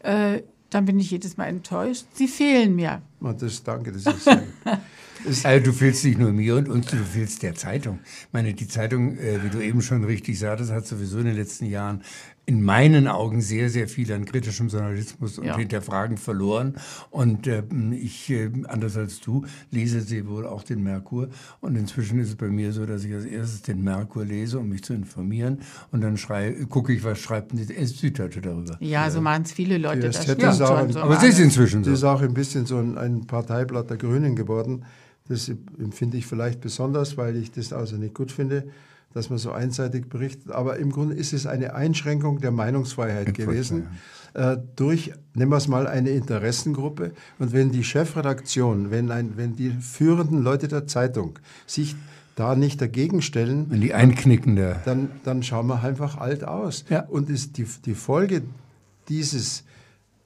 [0.00, 2.06] äh, dann bin ich jedes Mal enttäuscht.
[2.12, 3.02] Sie fehlen mir.
[3.20, 4.42] Das, danke, das ist sehr
[5.44, 7.98] also du fehlst nicht nur mir und uns, du fehlst der Zeitung.
[8.04, 11.36] Ich meine, die Zeitung, äh, wie du eben schon richtig sagtest, hat sowieso in den
[11.36, 12.02] letzten Jahren
[12.46, 15.58] in meinen Augen sehr, sehr viel an kritischem Journalismus und Ja.
[15.58, 16.76] Hinterfragen verloren.
[17.10, 17.62] Und äh,
[17.92, 21.28] ich, äh, anders als du, lese sie wohl auch den Merkur.
[21.60, 24.70] Und inzwischen ist es bei mir so, dass ich als erstes den Merkur lese, um
[24.70, 25.58] mich zu informieren.
[25.92, 26.16] Und dann
[26.70, 28.78] gucke ich, was schreibt denn die Süddeutsche darüber.
[28.80, 30.00] Ja, so machen es viele Leute.
[30.06, 30.76] Das SZ stimmt ist auch schon.
[30.78, 32.08] ein- So Aber es ist inzwischen Das ist so.
[32.08, 34.86] auch ein bisschen so ein, ein Parteiblatt der Grünen geworden.
[35.28, 38.64] Das empfinde ich vielleicht besonders, weil ich das also nicht gut finde,
[39.14, 40.50] dass man so einseitig berichtet.
[40.52, 43.88] Aber im Grunde ist es eine Einschränkung der Meinungsfreiheit gewesen
[44.34, 47.12] äh, durch, nehmen wir es mal, eine Interessengruppe.
[47.38, 51.96] Und wenn die Chefredaktion, wenn, ein, wenn die führenden Leute der Zeitung sich
[52.36, 54.80] da nicht dagegen stellen, Wenn die einknicken der.
[54.84, 56.84] dann, dann schauen wir einfach alt aus.
[56.88, 57.00] Ja.
[57.00, 58.42] Und ist die, die Folge
[59.08, 59.64] dieses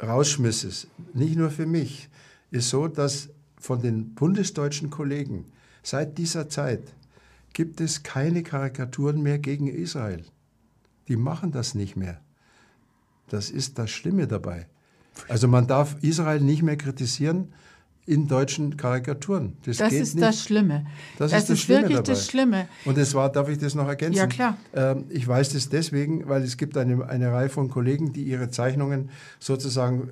[0.03, 2.11] Rausschmisses, nicht nur für mich,
[2.51, 3.31] ist so, dass
[3.63, 5.45] von den bundesdeutschen Kollegen
[5.85, 6.83] seit dieser Zeit
[7.53, 10.25] gibt es keine Karikaturen mehr gegen Israel.
[11.09, 12.21] Die machen das nicht mehr.
[13.29, 14.67] Das ist das Schlimme dabei.
[15.29, 17.53] Also man darf Israel nicht mehr kritisieren
[18.05, 19.57] in deutschen Karikaturen.
[19.65, 20.27] Das, Das geht ist nicht.
[20.27, 20.87] das Schlimme.
[21.19, 22.13] Das Das, ist das ist Schlimme wirklich dabei.
[22.13, 22.69] das Schlimme.
[22.85, 24.17] Und es war, darf ich das noch ergänzen?
[24.19, 24.57] Ja, klar.
[24.75, 28.51] Ähm, ich weiß das deswegen, weil es gibt eine, eine Reihe von Kollegen, die ihre
[28.51, 30.11] Zeichnungen sozusagen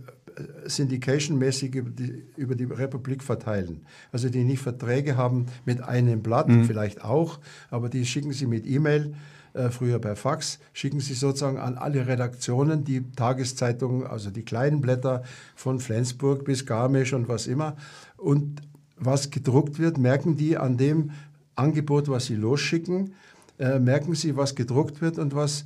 [0.66, 3.80] syndication-mäßig über die, über die Republik verteilen.
[4.12, 7.38] Also die nicht Verträge haben mit einem Blatt, vielleicht auch,
[7.70, 9.14] aber die schicken sie mit E-Mail,
[9.52, 14.80] äh, früher per Fax, schicken sie sozusagen an alle Redaktionen, die Tageszeitungen, also die kleinen
[14.80, 15.24] Blätter
[15.56, 17.76] von Flensburg bis Garmisch und was immer.
[18.16, 18.62] Und
[18.96, 21.10] was gedruckt wird, merken die an dem
[21.56, 23.14] Angebot, was sie losschicken,
[23.58, 25.64] äh, merken sie, was gedruckt wird und was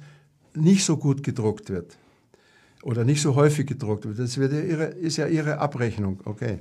[0.54, 1.98] nicht so gut gedruckt wird
[2.84, 4.18] oder nicht so häufig gedruckt wird.
[4.18, 6.58] Das wird ja ihre, ist ja ihre Abrechnung, okay.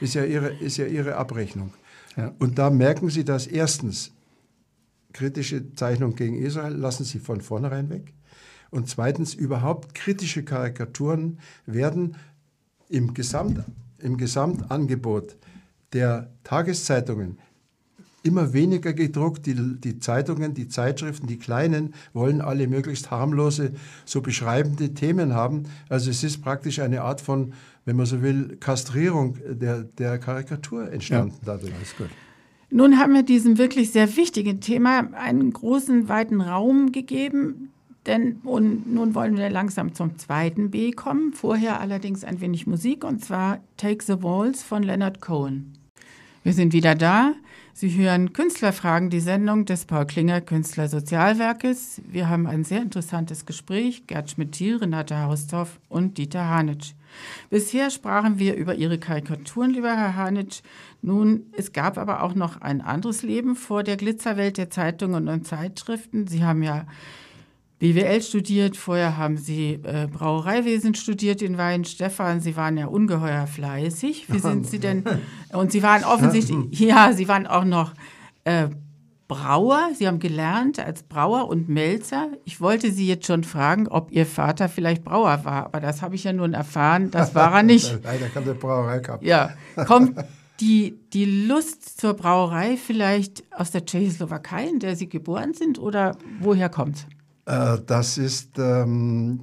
[0.00, 1.72] Ist ja ihre, ist ja ihre Abrechnung.
[2.16, 2.32] Ja.
[2.38, 4.12] Und da merken sie, dass erstens
[5.12, 8.14] kritische Zeichnung gegen Israel lassen sie von vornherein weg.
[8.70, 12.16] Und zweitens überhaupt kritische Karikaturen werden
[12.88, 13.62] im, Gesamt,
[13.98, 15.36] im Gesamtangebot
[15.92, 17.38] der Tageszeitungen
[18.26, 19.46] immer weniger gedruckt.
[19.46, 23.72] Die, die Zeitungen, die Zeitschriften, die kleinen wollen alle möglichst harmlose,
[24.04, 25.64] so beschreibende Themen haben.
[25.88, 27.52] Also es ist praktisch eine Art von,
[27.84, 31.74] wenn man so will, Kastrierung der, der Karikatur entstanden dadurch.
[31.74, 32.08] Alles gut.
[32.70, 37.70] Nun haben wir diesem wirklich sehr wichtigen Thema einen großen, weiten Raum gegeben.
[38.06, 41.32] Denn und nun wollen wir langsam zum zweiten B kommen.
[41.32, 45.72] Vorher allerdings ein wenig Musik und zwar Take the Walls von Leonard Cohen.
[46.44, 47.34] Wir sind wieder da.
[47.78, 52.00] Sie hören Künstlerfragen, die Sendung des Paul Klinger Künstler Sozialwerkes.
[52.08, 54.06] Wir haben ein sehr interessantes Gespräch.
[54.06, 56.94] Gerd Schmidt-Thiel, Renate Hausdorff und Dieter Hanitsch.
[57.50, 60.62] Bisher sprachen wir über Ihre Karikaturen, lieber Herr Hanitsch.
[61.02, 65.46] Nun, es gab aber auch noch ein anderes Leben vor der Glitzerwelt der Zeitungen und
[65.46, 66.26] Zeitschriften.
[66.26, 66.86] Sie haben ja
[67.78, 72.40] BWL studiert, vorher haben Sie äh, Brauereiwesen studiert in Weihenstephan.
[72.40, 74.32] Sie waren ja ungeheuer fleißig.
[74.32, 75.04] Wie sind Sie denn?
[75.52, 77.92] Und Sie waren offensichtlich, ja, Sie waren auch noch
[78.44, 78.68] äh,
[79.28, 79.90] Brauer.
[79.94, 82.28] Sie haben gelernt als Brauer und Melzer.
[82.44, 86.14] Ich wollte Sie jetzt schon fragen, ob Ihr Vater vielleicht Brauer war, aber das habe
[86.14, 87.98] ich ja nun erfahren, das war er nicht.
[88.04, 89.24] Leider kann der Brauerei gehabt.
[89.24, 89.50] Ja,
[89.86, 90.16] kommt
[90.60, 96.16] die, die Lust zur Brauerei vielleicht aus der Tschechoslowakei, in der Sie geboren sind, oder
[96.40, 97.06] woher kommt
[97.46, 99.40] Äh, das ist ähm,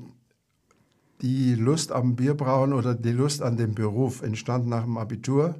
[1.22, 5.56] die Lust am Bierbrauen oder die Lust an dem Beruf entstand nach dem Abitur.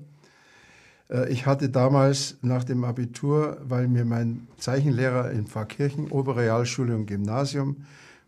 [1.10, 7.08] Äh, ich hatte damals nach dem Abitur, weil mir mein Zeichenlehrer in Pfarrkirchen, Oberrealschule und
[7.08, 7.78] Gymnasium,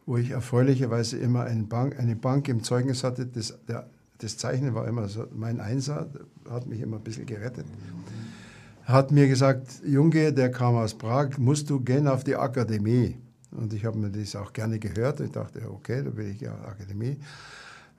[0.06, 3.88] wo ich erfreulicherweise immer eine Bank, eine Bank im Zeugnis hatte, das, der,
[4.19, 6.08] das Zeichnen war immer so mein Einser,
[6.49, 7.65] hat mich immer ein bisschen gerettet
[8.86, 13.17] hat mir gesagt, Junge, der kam aus Prag, musst du gehen auf die Akademie.
[13.58, 15.20] Und ich habe mir das auch gerne gehört.
[15.20, 17.18] Ich dachte, okay, da will ich ja Akademie.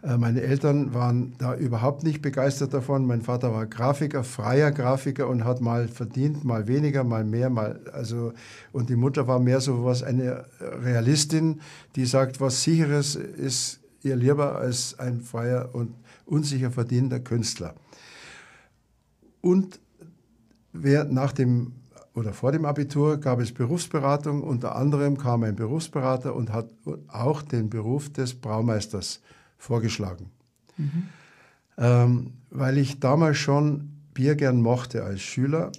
[0.03, 3.07] Äh, Meine Eltern waren da überhaupt nicht begeistert davon.
[3.07, 7.81] Mein Vater war Grafiker, freier Grafiker und hat mal verdient, mal weniger, mal mehr, mal
[7.93, 8.33] also
[8.73, 11.61] und die Mutter war mehr so was eine Realistin,
[11.97, 15.95] die sagt, was sicheres ist ihr lieber als ein freier und
[16.27, 17.75] unsicher verdienender Künstler.
[19.41, 19.81] Und
[20.73, 21.73] wer nach dem
[22.17, 24.43] oder vor dem Abitur gab es Berufsberatung.
[24.43, 26.71] Unter anderem kam ein Berufsberater und hat
[27.09, 29.21] auch den Beruf des Braumeisters
[29.59, 30.31] vorgeschlagen.
[31.79, 35.73] Ähm, weil ich damals schon Bier gern mochte als Schüler.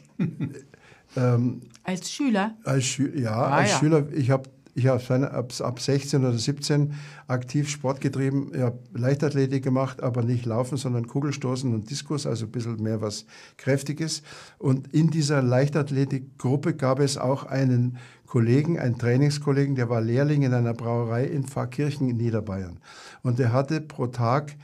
[1.17, 2.56] ähm, als Schüler?
[2.63, 3.80] als Schü ja, Ah, als ja.
[3.80, 4.47] Schüler, ich habe
[4.78, 6.94] ich habe ab, ab 16 oder 17
[7.28, 8.52] aktiv Sport getrieben.
[8.54, 13.02] Ich habe Leichtathletik gemacht, aber nicht Laufen, sondern Kugelstoßen und Diskus, also ein bisschen mehr
[13.02, 13.26] was
[13.58, 14.22] Kräftiges.
[14.60, 20.54] Und in dieser Leichtathletikgruppe gab es auch einen Kollegen, einen Trainingskollegen, der war Lehrling in
[20.54, 22.80] einer Brauerei in Pfarrkirchen in Niederbayern.
[23.24, 24.56] Und der hatte pro Tag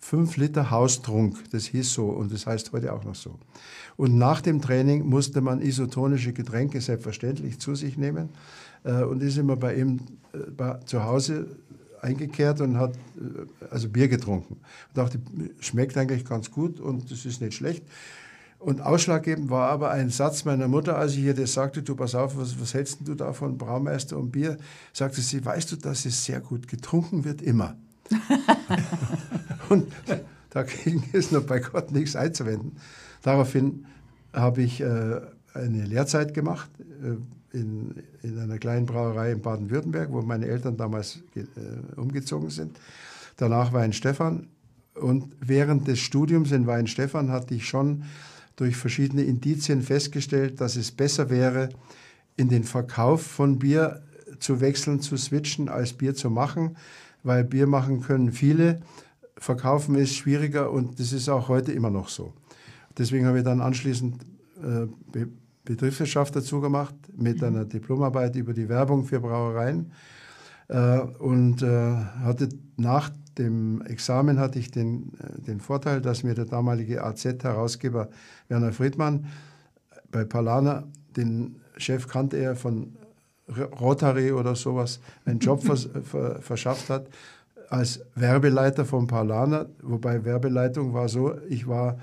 [0.00, 3.38] fünf Liter Haustrunk, das hieß so und das heißt heute auch noch so.
[3.96, 8.30] Und nach dem Training musste man isotonische Getränke selbstverständlich zu sich nehmen
[8.88, 10.00] und ist immer bei ihm
[10.32, 11.46] äh, zu Hause
[12.00, 14.54] eingekehrt und hat äh, also Bier getrunken.
[14.54, 15.20] Und dachte,
[15.60, 17.84] schmeckt eigentlich ganz gut und das ist nicht schlecht.
[18.58, 22.14] Und ausschlaggebend war aber ein Satz meiner Mutter, als ich ihr das sagte, du pass
[22.14, 24.58] auf, was, was hältst du da von Braumeister und Bier?
[24.92, 27.76] Sagte sie, weißt du, dass es sehr gut getrunken wird, immer.
[29.70, 29.90] und
[30.50, 32.76] dagegen ist noch bei Gott nichts einzuwenden.
[33.22, 33.86] Daraufhin
[34.34, 35.20] habe ich äh,
[35.54, 37.16] eine Lehrzeit gemacht, äh,
[37.52, 41.42] in, in einer kleinen Brauerei in Baden-Württemberg, wo meine Eltern damals äh,
[41.96, 42.78] umgezogen sind.
[43.36, 44.48] Danach Weinstefan.
[44.94, 48.04] Und während des Studiums in Weinstefan hatte ich schon
[48.56, 51.70] durch verschiedene Indizien festgestellt, dass es besser wäre,
[52.36, 54.02] in den Verkauf von Bier
[54.38, 56.76] zu wechseln, zu switchen, als Bier zu machen,
[57.22, 58.80] weil Bier machen können viele,
[59.36, 62.32] verkaufen ist schwieriger und das ist auch heute immer noch so.
[62.98, 64.22] Deswegen habe ich dann anschließend
[64.62, 65.26] äh,
[65.70, 67.46] Betriebswirtschaft dazu gemacht mit mhm.
[67.46, 69.92] einer Diplomarbeit über die Werbung für Brauereien
[70.66, 76.34] äh, und äh, hatte nach dem Examen hatte ich den, äh, den Vorteil, dass mir
[76.34, 78.08] der damalige AZ-Herausgeber
[78.48, 79.26] Werner Friedmann
[80.10, 80.84] bei Palana,
[81.16, 82.96] den Chef kannte er von
[83.80, 85.88] Rotary oder sowas, einen Job vers
[86.40, 87.06] verschafft hat
[87.68, 91.96] als Werbeleiter von Palana, wobei Werbeleitung war so, ich war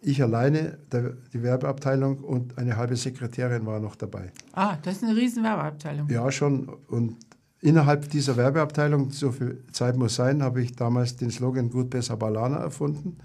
[0.00, 4.32] ich alleine, der, die Werbeabteilung und eine halbe Sekretärin war noch dabei.
[4.52, 6.08] Ah, das ist eine riesen Werbeabteilung.
[6.08, 6.68] Ja, schon.
[6.88, 7.16] Und
[7.60, 12.16] innerhalb dieser Werbeabteilung, so viel Zeit muss sein, habe ich damals den Slogan Gut, Besser,
[12.16, 13.18] Balana erfunden.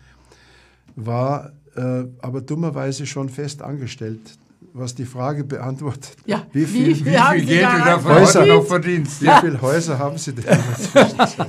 [0.96, 4.38] War äh, aber dummerweise schon fest angestellt
[4.74, 6.16] was die Frage beantwortet.
[6.26, 9.22] Ja, wie viel, wie, wie viel Geld du davon Häuser noch verdienst.
[9.22, 10.46] Wie viele Häuser haben Sie denn?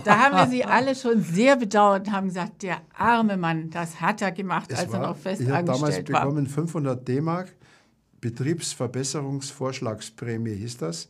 [0.05, 4.01] da haben wir Sie alle schon sehr bedauert und haben gesagt, der arme Mann, das
[4.01, 5.77] hat er gemacht, es als war, er noch fest ich angestellt war.
[5.77, 7.49] Ich habe damals bekommen 500 D-Mark,
[8.21, 11.09] Betriebsverbesserungsvorschlagsprämie hieß das.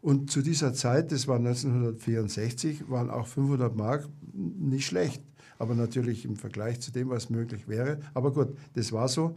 [0.00, 5.22] Und zu dieser Zeit, das war 1964, waren auch 500 Mark nicht schlecht.
[5.58, 7.98] Aber natürlich im Vergleich zu dem, was möglich wäre.
[8.14, 9.36] Aber gut, das war so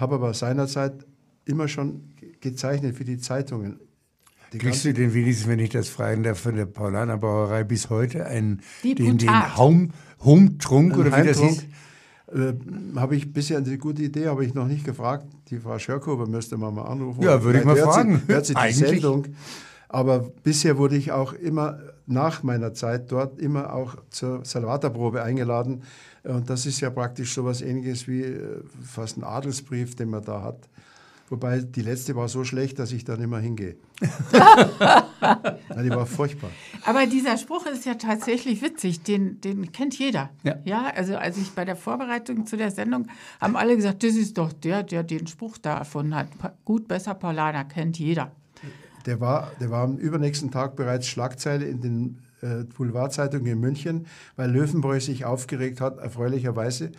[0.00, 1.06] habe aber seinerzeit
[1.44, 3.80] immer schon gezeichnet für die Zeitungen.
[4.52, 7.90] Die Kriegst du denn wenigstens, wenn ich das fragen darf, von der Paulaner Brauerei bis
[7.90, 9.90] heute einen, den, den Haum,
[10.24, 11.66] Humtrunk oder wie das hieß?
[12.34, 12.54] Äh,
[12.96, 15.26] habe ich bisher eine gute Idee, habe ich noch nicht gefragt.
[15.50, 17.22] Die Frau Schörkober müsste man mal anrufen.
[17.22, 18.22] Ja, würde ich mal fragen.
[18.26, 18.76] Sie, hört sie die Eigentlich?
[18.76, 19.26] Sendung.
[19.88, 25.82] Aber bisher wurde ich auch immer nach meiner Zeit dort immer auch zur Salvatorprobe eingeladen.
[26.24, 30.24] Und das ist ja praktisch so etwas ähnliches wie äh, fast ein Adelsbrief, den man
[30.24, 30.68] da hat.
[31.30, 33.76] Wobei die letzte war so schlecht, dass ich da nicht mehr hingehe.
[34.00, 36.48] die war furchtbar.
[36.86, 39.02] Aber dieser Spruch ist ja tatsächlich witzig.
[39.02, 40.30] Den, den kennt jeder.
[40.42, 40.56] Ja.
[40.64, 40.92] ja.
[40.94, 43.08] Also als ich bei der Vorbereitung zu der Sendung
[43.40, 46.28] haben alle gesagt, das ist doch der, der den Spruch da erfunden hat.
[46.64, 48.32] Gut, besser Paulaner kennt jeder.
[49.08, 54.06] Der war, der war am übernächsten Tag bereits Schlagzeile in den äh, Boulevardzeitung in München,
[54.36, 56.92] weil Löwenbräu sich aufgeregt hat, erfreulicherweise.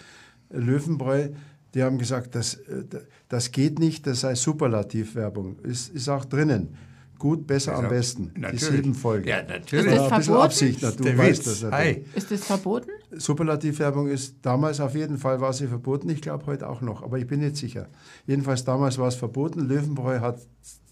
[0.50, 1.30] Löwenbräu,
[1.76, 2.84] die haben gesagt, das, äh,
[3.28, 5.60] das geht nicht, das sei Superlativwerbung.
[5.60, 6.76] Ist, ist auch drinnen.
[7.20, 8.32] Gut, besser, am besten.
[8.36, 8.60] Natürlich.
[8.68, 9.28] Die sieben Folgen.
[9.28, 9.86] Ja, natürlich.
[9.86, 11.62] Ist das ein bisschen Absicht, na, du Der weißt Witz.
[11.62, 11.72] das.
[11.72, 12.06] Hi.
[12.16, 12.90] Ist das verboten?
[13.12, 16.10] Superlativwerbung ist damals auf jeden Fall war sie verboten.
[16.10, 17.88] Ich glaube heute auch noch, aber ich bin nicht sicher.
[18.26, 19.68] Jedenfalls damals war es verboten.
[19.68, 20.40] Löwenbräu hat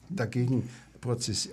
[0.09, 0.69] dagegen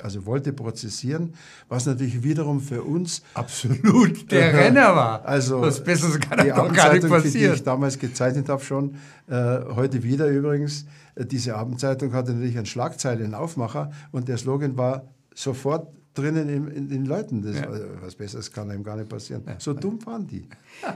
[0.02, 1.35] also wollte prozessieren,
[1.68, 5.24] was natürlich wiederum für uns absolut der äh, Renner war.
[5.24, 7.52] Also was Besseres kann die doch gar nicht passieren.
[7.52, 8.96] Die ich damals gezeichnet habe schon,
[9.28, 10.87] äh, heute wieder übrigens.
[11.14, 16.88] Äh, diese Abendzeitung hatte natürlich einen Schlagzeilenaufmacher und der Slogan war sofort drinnen in, in
[16.88, 17.42] den Leuten.
[17.42, 17.68] Das, ja.
[17.68, 19.42] also, was Besseres kann einem gar nicht passieren.
[19.46, 19.57] Ja.
[19.59, 20.48] So dumm waren die.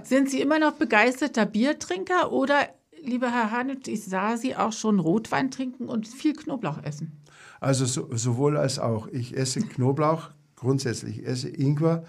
[0.04, 2.68] Sind Sie immer noch begeisterter Biertrinker oder,
[3.02, 7.12] lieber Herr Hanitsch, ich sah Sie auch schon Rotwein trinken und viel Knoblauch essen?
[7.60, 9.08] Also so, sowohl als auch.
[9.08, 11.20] Ich esse Knoblauch, grundsätzlich.
[11.20, 12.04] Ich esse Ingwer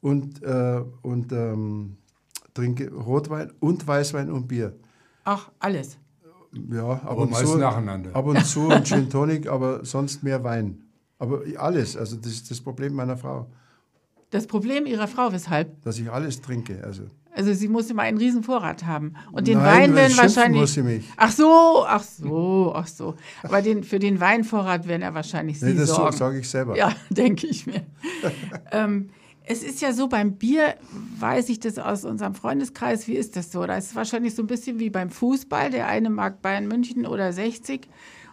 [0.00, 1.96] und, äh, und ähm,
[2.54, 4.74] trinke Rotwein und Weißwein und Bier.
[5.24, 5.98] Ach, alles?
[6.70, 8.14] Ja, aber, aber meist zu, nacheinander.
[8.14, 10.84] Ab und zu ein Gin Tonic, aber sonst mehr Wein.
[11.18, 13.50] Aber alles, also das ist das Problem meiner Frau.
[14.30, 15.82] Das Problem Ihrer Frau, weshalb?
[15.82, 17.04] Dass ich alles trinke, also.
[17.36, 19.14] Also sie muss immer einen riesen Vorrat haben.
[19.32, 20.60] Und den Nein, Wein werden wahrscheinlich.
[20.60, 21.04] muss sie mich.
[21.16, 23.14] Ach so, ach so, ach so.
[23.42, 26.16] Aber den, für den Weinvorrat werden ja wahrscheinlich Sie Nee, das so sorgen.
[26.16, 26.76] sage ich selber.
[26.76, 27.82] Ja, denke ich mir.
[28.70, 29.10] ähm,
[29.46, 30.74] es ist ja so, beim Bier
[31.18, 33.08] weiß ich das aus unserem Freundeskreis.
[33.08, 33.66] Wie ist das so?
[33.66, 35.70] Da ist es wahrscheinlich so ein bisschen wie beim Fußball.
[35.70, 37.88] Der eine mag Bayern München oder 60.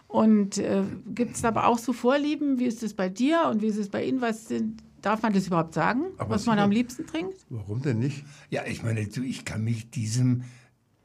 [0.06, 0.82] Und äh,
[1.14, 2.58] gibt es aber auch so Vorlieben?
[2.58, 4.20] Wie ist es bei dir und wie ist es bei Ihnen?
[4.20, 7.44] Was sind, darf man das überhaupt sagen, Aber was man am liebsten trinkt?
[7.50, 8.24] Warum denn nicht?
[8.50, 10.44] Ja, ich meine, du, ich kann mich diesem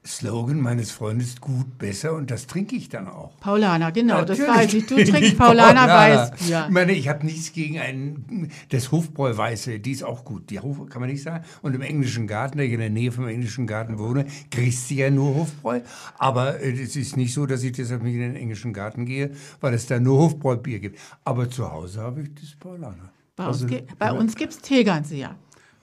[0.08, 3.38] Slogan meines Freundes gut besser und das trinke ich dann auch.
[3.40, 4.86] Paulaner, genau, das Natürlich weiß ich.
[4.86, 6.32] Du trinkst ich Paulaner Paulaner.
[6.32, 6.66] Weißbier.
[6.68, 10.50] Ich meine, ich habe nichts gegen einen, das Hofbräu Weiße, die ist auch gut.
[10.50, 11.44] Die Hof, kann man nicht sagen.
[11.62, 14.96] Und im englischen Garten, da ich in der Nähe vom englischen Garten wohne, kriegst du
[14.96, 15.82] ja nur Hofbräu.
[16.18, 19.32] Aber äh, es ist nicht so, dass ich deshalb nicht in den englischen Garten gehe,
[19.60, 21.00] weil es da nur Hofbräu-Bier gibt.
[21.26, 23.12] Aber zu Hause habe ich das Paulaner.
[23.38, 25.36] Bei uns, Also, ge- bei uns gibt es Tegernseher.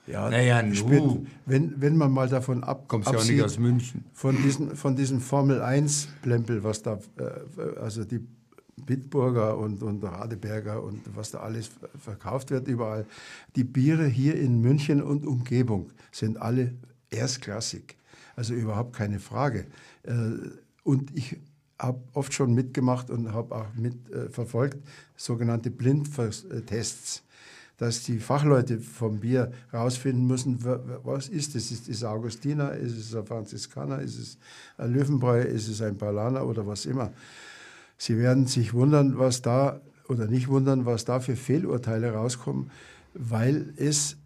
[0.07, 1.25] Ja, Naja, spät- nu.
[1.47, 4.03] wenn, wenn man mal davon ab, Kommst ja auch absieht, nicht aus München.
[4.13, 8.19] von diesem, von diesem Formel 1 Plempel, was da, äh, also die
[8.85, 13.05] Bitburger und, und Radeberger und was da alles verkauft wird überall.
[13.55, 16.73] Die Biere hier in München und Umgebung sind alle
[17.09, 17.95] erstklassig.
[18.35, 19.65] Also überhaupt keine Frage.
[20.03, 20.11] Äh,
[20.83, 21.37] Und ich
[21.79, 24.27] habe oft schon mitgemacht und habe auch mit äh,
[25.17, 27.23] sogenannte Blindtests
[27.77, 31.71] dass die Fachleute vom Bier herausfinden müssen, wa- wa- was ist es?
[31.71, 34.37] Ist es Augustiner, ist es ein Franziskaner, ist es
[34.77, 37.11] ein Löwenbräu, ist es ein Paulaner oder was immer.
[37.97, 42.71] Sie werden sich wundern, was da, oder nicht wundern, was da für Fehlurteile rauskommen,
[43.13, 44.17] weil es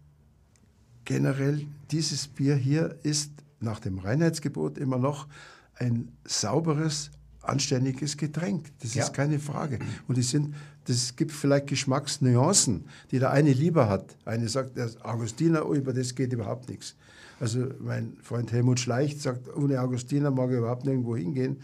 [1.04, 5.26] generell, dieses Bier hier ist nach dem Reinheitsgebot immer noch
[5.74, 7.10] ein sauberes,
[7.42, 8.66] anständiges Getränk.
[8.82, 9.04] Das Ja.
[9.04, 9.78] ist keine Frage.
[10.08, 10.54] Und die sind,
[10.86, 14.16] das gibt vielleicht Geschmacksnuancen, die der eine lieber hat.
[14.24, 16.94] Eine sagt, der Augustiner, oh, über das geht überhaupt nichts.
[17.38, 21.56] Also mein Freund Helmut Schleicht sagt, ohne Augustiner mag er überhaupt nirgendwo hingehen.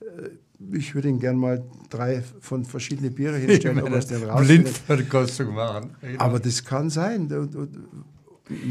[0.00, 0.30] Äh,
[0.74, 4.64] Ich würde ihn gern mal drei von verschiedenen Biere hinstellen, er es denn rausfindet.
[4.86, 5.90] Blindverkostung machen.
[6.18, 7.28] Aber das kann sein.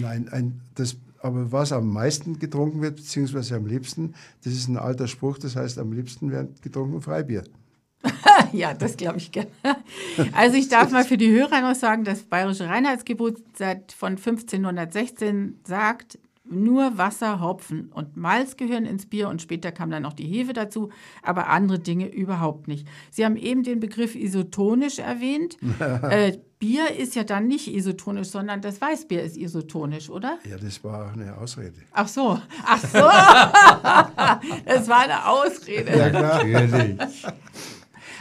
[0.01, 0.97] Nein, ein, das,
[1.27, 5.55] aber was am meisten getrunken wird, beziehungsweise am liebsten, das ist ein alter Spruch, das
[5.55, 7.43] heißt, am liebsten wird getrunken Freibier.
[8.53, 9.49] Ja, das glaube ich gerne.
[10.31, 15.59] Also ich darf mal für die Hörer noch sagen, das Bayerische Reinheitsgebot seit von 1516
[15.65, 16.17] sagt,
[16.49, 20.53] nur Wasser, Hopfen und Malz gehören ins Bier und später kam dann noch die Hefe
[20.53, 20.89] dazu,
[21.21, 22.87] aber andere Dinge überhaupt nicht.
[23.11, 25.57] Sie haben eben den Begriff isotonisch erwähnt.
[25.79, 30.39] äh, Bier ist ja dann nicht isotonisch, sondern das Weißbier ist isotonisch, oder?
[30.49, 31.81] Ja, das war auch eine Ausrede.
[31.91, 32.97] Ach so, ach so.
[34.65, 35.97] das war eine Ausrede.
[35.97, 36.43] Ja, klar.
[36.43, 37.25] Natürlich.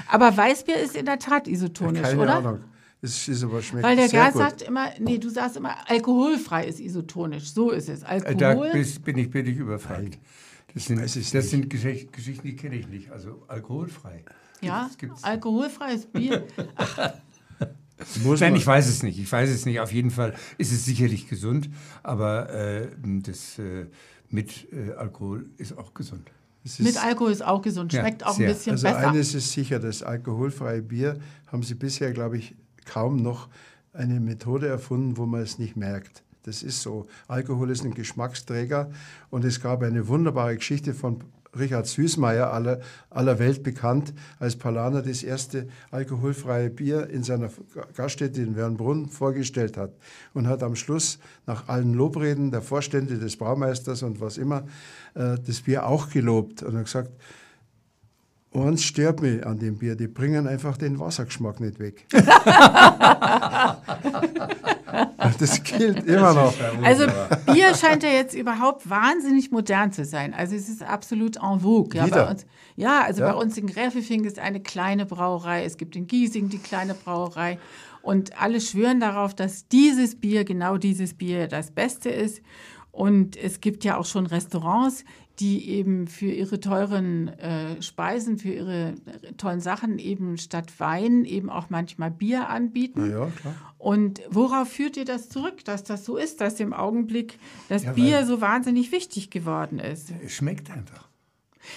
[0.08, 2.36] Aber Weißbier ist in der Tat isotonisch, Keine oder?
[2.36, 2.60] Ahnung.
[3.06, 4.42] Es ist aber schmeckt Weil der sehr Gerd gut.
[4.42, 7.50] sagt immer, nee, du sagst immer, alkoholfrei ist isotonisch.
[7.52, 8.02] So ist es.
[8.02, 8.70] Äh, Da Alkohol.
[8.72, 10.18] bis- bin ich, bin ich überfragt.
[10.74, 11.28] Das sind, das nicht.
[11.48, 13.10] sind Geschicht- Geschichten, die kenne ich nicht.
[13.10, 14.24] Also alkoholfrei.
[14.60, 15.24] ja, gibt's.
[15.24, 16.44] alkoholfreies Bier.
[18.22, 19.18] Muss Nein, ich weiß es nicht.
[19.18, 19.80] Ich weiß es nicht.
[19.80, 21.70] Auf jeden Fall ist es sicherlich gesund,
[22.02, 22.88] aber äh,
[23.22, 23.86] das äh,
[24.28, 26.30] mit äh, Alkohol ist auch gesund.
[26.62, 28.48] es Mit ist, Alkohol ist auch gesund, Ja, schmeckt auch sehr.
[28.48, 29.08] ein bisschen also besser.
[29.08, 32.54] eines ist sicher, das alkoholfreie Bier haben sie bisher, glaube ich,
[32.86, 33.48] kaum noch
[33.92, 36.22] eine Methode erfunden, wo man es nicht merkt.
[36.44, 37.06] Das ist so.
[37.26, 38.90] Alkohol ist ein Geschmacksträger
[39.30, 41.24] und es gab eine wunderbare Geschichte von
[41.58, 42.80] Richard Süßmeier, aller,
[43.10, 47.50] aller Welt bekannt, als Palaner das erste alkoholfreie Bier in seiner
[47.94, 49.92] Gaststätte in Wernbrunn vorgestellt hat
[50.34, 54.66] und hat am Schluss nach allen Lobreden der Vorstände des Braumeisters und was immer
[55.14, 57.10] äh, das Bier auch gelobt und hat gesagt,
[58.56, 62.06] Eins stört mich an dem Bier, die bringen einfach den Wassergeschmack nicht weg.
[65.38, 66.54] das gilt immer noch.
[66.82, 67.06] Also
[67.52, 70.32] Bier scheint ja jetzt überhaupt wahnsinnig modern zu sein.
[70.32, 71.94] Also es ist absolut en vogue.
[71.94, 72.46] Ja, bei uns,
[72.76, 73.32] ja also Ja.
[73.32, 75.64] bei uns in Gräfelfing ist eine kleine Brauerei.
[75.64, 77.58] Es gibt in Giesing die kleine Brauerei.
[78.02, 82.40] Und alle schwören darauf, dass dieses Bier, genau dieses Bier, das Beste ist.
[82.92, 85.04] Und es gibt ja auch schon Restaurants,
[85.38, 88.94] die eben für ihre teuren äh, Speisen, für ihre
[89.36, 93.10] tollen Sachen eben statt Wein eben auch manchmal Bier anbieten.
[93.10, 93.28] Ja.
[93.78, 97.92] Und worauf führt ihr das zurück, dass das so ist, dass im Augenblick das Ja,
[97.92, 100.12] Bier so wahnsinnig wichtig geworden ist?
[100.24, 101.05] Es schmeckt einfach.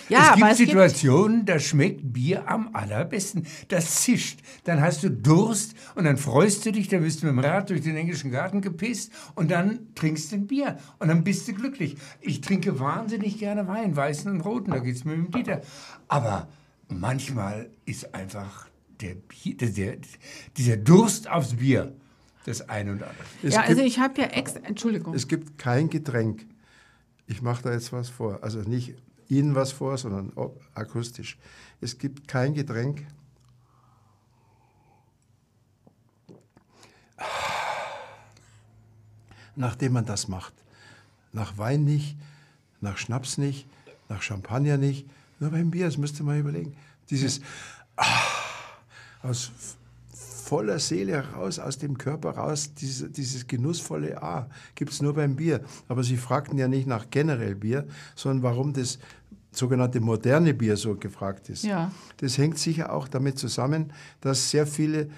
[0.09, 3.45] Ja, es gibt aber es gibt, Situationen, da schmeckt Bier am allerbesten.
[3.67, 4.39] Das zischt.
[4.63, 7.69] Dann hast du Durst und dann freust du dich, dann bist du mit dem Rad
[7.69, 11.53] durch den englischen Garten gepisst und dann trinkst du ein Bier und dann bist du
[11.53, 11.97] glücklich.
[12.21, 15.61] Ich trinke wahnsinnig gerne Wein, weißen und roten, da geht's mir mit dem Dieter.
[16.07, 16.47] Aber
[16.87, 18.67] manchmal ist einfach
[19.01, 19.97] der Bier, der, der,
[20.57, 21.93] dieser Durst aufs Bier
[22.45, 23.15] das ein und andere.
[23.43, 25.13] Es, ja, also gibt, ich habe ja ex, Entschuldigung.
[25.13, 26.47] es gibt kein Getränk,
[27.27, 28.39] Ich mache da jetzt was vor.
[28.41, 28.95] Also nicht
[29.29, 30.33] Ihnen was vor, sondern
[30.73, 31.37] akustisch.
[31.79, 33.05] Es gibt kein Getränk,
[39.55, 40.53] nachdem man das macht.
[41.31, 42.17] Nach Wein nicht,
[42.81, 43.67] nach Schnaps nicht,
[44.09, 45.07] nach Champagner nicht,
[45.39, 46.75] nur beim Bier, das müsst ihr mal überlegen.
[47.09, 47.39] Dieses
[47.95, 48.05] ah,
[49.21, 49.51] aus
[50.49, 55.35] voller Seele heraus, aus dem Körper raus, diese, dieses genussvolle A gibt es nur beim
[55.35, 55.63] Bier.
[55.87, 58.97] Aber Sie fragten ja nicht nach generell Bier, sondern warum das
[59.51, 61.63] sogenannte moderne Bier so gefragt ist.
[61.63, 61.91] Ja.
[62.17, 63.91] Das hängt sicher auch damit zusammen,
[64.21, 65.09] dass sehr viele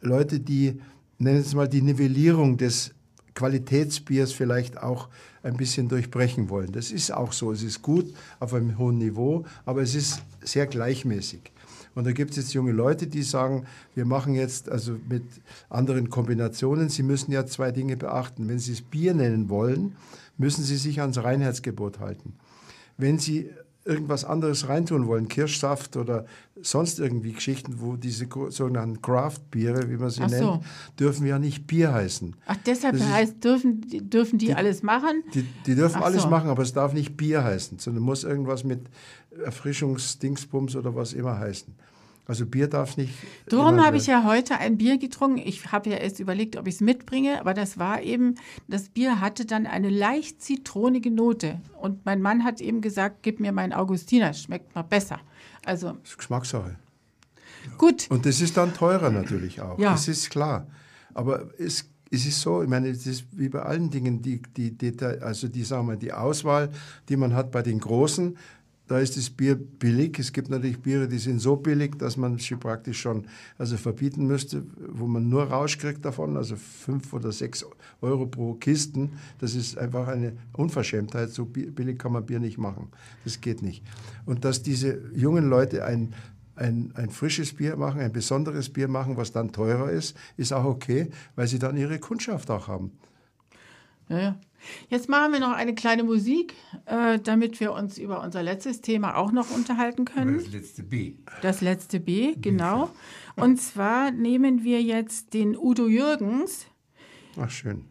[0.00, 0.80] Leute, die,
[1.18, 2.92] nennen es mal, die Nivellierung des
[3.34, 5.08] Qualitätsbiers vielleicht auch
[5.42, 6.72] ein bisschen durchbrechen wollen.
[6.72, 7.52] Das ist auch so.
[7.52, 11.52] Es ist gut auf einem hohen Niveau, aber es ist sehr gleichmäßig.
[11.94, 15.24] Und da gibt es jetzt junge Leute, die sagen, wir machen jetzt also mit
[15.68, 16.88] anderen Kombinationen.
[16.88, 18.48] Sie müssen ja zwei Dinge beachten.
[18.48, 19.94] Wenn Sie es Bier nennen wollen,
[20.36, 22.34] müssen Sie sich ans Reinheitsgebot halten.
[22.96, 23.50] Wenn Sie
[23.86, 26.24] irgendwas anderes reintun wollen, Kirschsaft oder
[26.62, 30.60] sonst irgendwie Geschichten, wo diese sogenannten Craft-Biere, wie man sie Ach nennt, so.
[30.98, 32.34] dürfen ja nicht Bier heißen.
[32.46, 35.22] Ach, deshalb Das ist- heißt, dürfen, die- dürfen die, alles machen?
[35.34, 36.28] Die, die dürfen Ach alles so.
[36.30, 38.88] machen, aber es darf nicht Bier heißen, sondern muss irgendwas mit
[39.44, 41.74] Erfrischungsdingsbums oder was immer heißen.
[42.26, 43.12] Also Bier darf nicht.
[43.46, 45.38] Darum habe ich ja heute ein Bier getrunken.
[45.44, 49.20] Ich habe ja erst überlegt, ob ich es mitbringe, aber das war eben, das Bier
[49.20, 51.60] hatte dann eine leicht zitronige Note.
[51.78, 55.20] Und mein Mann hat eben gesagt, gib mir mein Augustiner, schmeckt mal besser.
[55.66, 56.76] Also Das ist Geschmackssache.
[57.76, 59.78] gut, Und das ist dann teurer natürlich auch.
[59.78, 59.92] Ja.
[59.92, 60.66] Das ist klar.
[61.12, 64.76] Aber es, es ist so, ich meine, es ist wie bei allen Dingen, die, die,
[64.76, 66.70] die, also die, sagen wir, die Auswahl,
[67.10, 68.38] die man hat bei den Großen,
[68.86, 70.18] da ist das Bier billig.
[70.18, 73.26] Es gibt natürlich Biere, die sind so billig, dass man sie praktisch schon
[73.56, 77.64] also verbieten müsste, wo man nur Rausch kriegt davon, also fünf oder sechs
[78.02, 79.12] Euro pro Kisten.
[79.38, 81.30] Das ist einfach eine Unverschämtheit.
[81.30, 82.88] So bi- billig kann man Bier nicht machen.
[83.24, 83.82] Das geht nicht.
[84.26, 86.14] Und dass diese jungen Leute ein
[86.56, 90.64] ein, ein frisches Bier machen, ein besonderes Bier machen, was dann teurer ist, ist auch
[90.64, 92.92] okay, weil sie dann ihre Kundschaft auch haben.
[94.08, 94.40] ja, ja.
[94.88, 96.54] Jetzt machen wir noch eine kleine Musik,
[96.86, 100.38] äh, damit wir uns über unser letztes Thema auch noch unterhalten können.
[100.38, 101.14] Das letzte B.
[101.42, 102.90] Das letzte B, genau.
[103.36, 106.66] Und zwar nehmen wir jetzt den Udo Jürgens.
[107.38, 107.84] Ach, schön.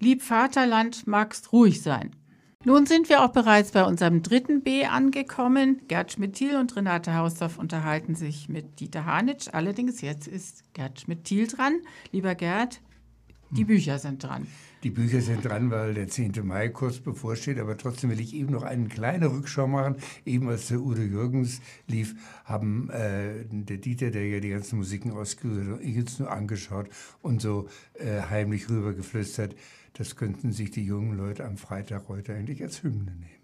[0.00, 2.16] Lieb Vaterland, magst ruhig sein.
[2.62, 5.80] Nun sind wir auch bereits bei unserem dritten B angekommen.
[5.88, 9.48] Gerd Schmidt-Thiel und Renate Hausdorff unterhalten sich mit Dieter Hanitsch.
[9.50, 11.80] Allerdings jetzt ist Gerd Schmidt-Thiel dran.
[12.12, 12.82] Lieber Gerd,
[13.50, 14.46] die Bücher sind dran.
[14.82, 16.32] Die Bücher sind dran, weil der 10.
[16.42, 19.96] Mai kurz bevorsteht, aber trotzdem will ich eben noch eine kleine Rückschau machen.
[20.24, 22.14] Eben als der Udo Jürgens lief,
[22.44, 26.88] haben äh, der Dieter, der ja die ganzen Musiken ausgesucht hat, ich jetzt nur angeschaut
[27.20, 29.54] und so äh, heimlich rübergeflüstert,
[29.94, 33.40] das könnten sich die jungen Leute am Freitag heute eigentlich als Hymne nehmen.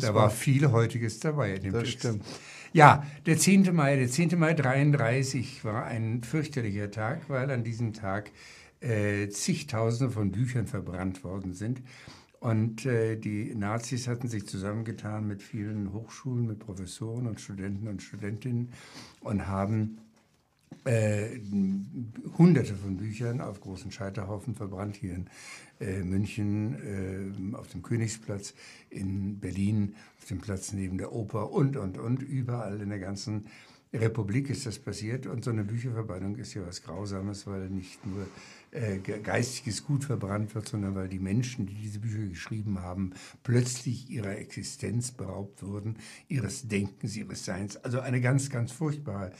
[0.00, 1.98] Da war viel Heutiges dabei in dem Das Text.
[1.98, 2.24] stimmt.
[2.72, 3.74] Ja, der 10.
[3.74, 4.38] Mai, der 10.
[4.38, 8.30] Mai 33 war ein fürchterlicher Tag, weil an diesem Tag
[8.82, 11.82] äh, zigtausende von Büchern verbrannt worden sind.
[12.40, 18.02] Und äh, die Nazis hatten sich zusammengetan mit vielen Hochschulen, mit Professoren und Studenten und
[18.02, 18.72] Studentinnen
[19.20, 19.98] und haben
[20.84, 21.38] äh,
[22.36, 25.26] hunderte von Büchern auf großen Scheiterhaufen verbrannt, hier in
[25.80, 28.54] äh, München, äh, auf dem Königsplatz,
[28.90, 33.46] in Berlin, auf dem Platz neben der Oper und, und, und, überall in der ganzen
[33.92, 35.26] Republik ist das passiert.
[35.26, 38.26] Und so eine Bücherverbrennung ist ja was Grausames, weil nicht nur
[38.72, 43.12] äh, ge- geistiges Gut verbrannt wird, sondern weil die Menschen, die diese Bücher geschrieben haben,
[43.44, 45.96] plötzlich ihrer Existenz beraubt wurden,
[46.28, 47.76] ihres Denkens, ihres Seins.
[47.78, 49.32] Also eine ganz, ganz furchtbare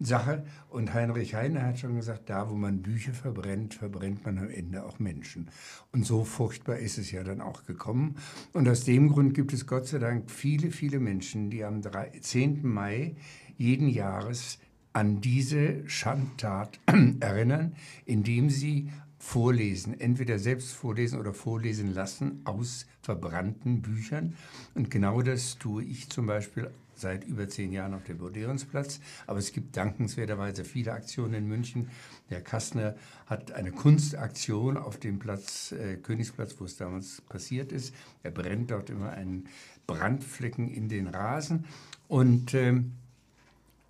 [0.00, 0.44] Sache.
[0.68, 4.84] Und Heinrich Heine hat schon gesagt, da wo man Bücher verbrennt, verbrennt man am Ende
[4.84, 5.48] auch Menschen.
[5.92, 8.16] Und so furchtbar ist es ja dann auch gekommen.
[8.52, 12.18] Und aus dem Grund gibt es Gott sei Dank viele, viele Menschen, die am 3
[12.20, 12.66] 10.
[12.66, 13.14] Mai
[13.56, 14.58] jeden Jahres
[14.92, 16.78] an diese Schandtat
[17.20, 17.74] erinnern,
[18.04, 24.34] indem sie vorlesen, entweder selbst vorlesen oder vorlesen lassen aus verbrannten Büchern.
[24.74, 29.00] Und genau das tue ich zum Beispiel seit über zehn Jahren auf dem Bodeonsplatz.
[29.26, 31.90] Aber es gibt dankenswerterweise viele Aktionen in München.
[32.28, 37.94] Herr Kastner hat eine Kunstaktion auf dem Platz, äh, Königsplatz, wo es damals passiert ist.
[38.22, 39.48] Er brennt dort immer einen
[39.86, 41.64] Brandflecken in den Rasen.
[42.08, 42.92] Und ähm,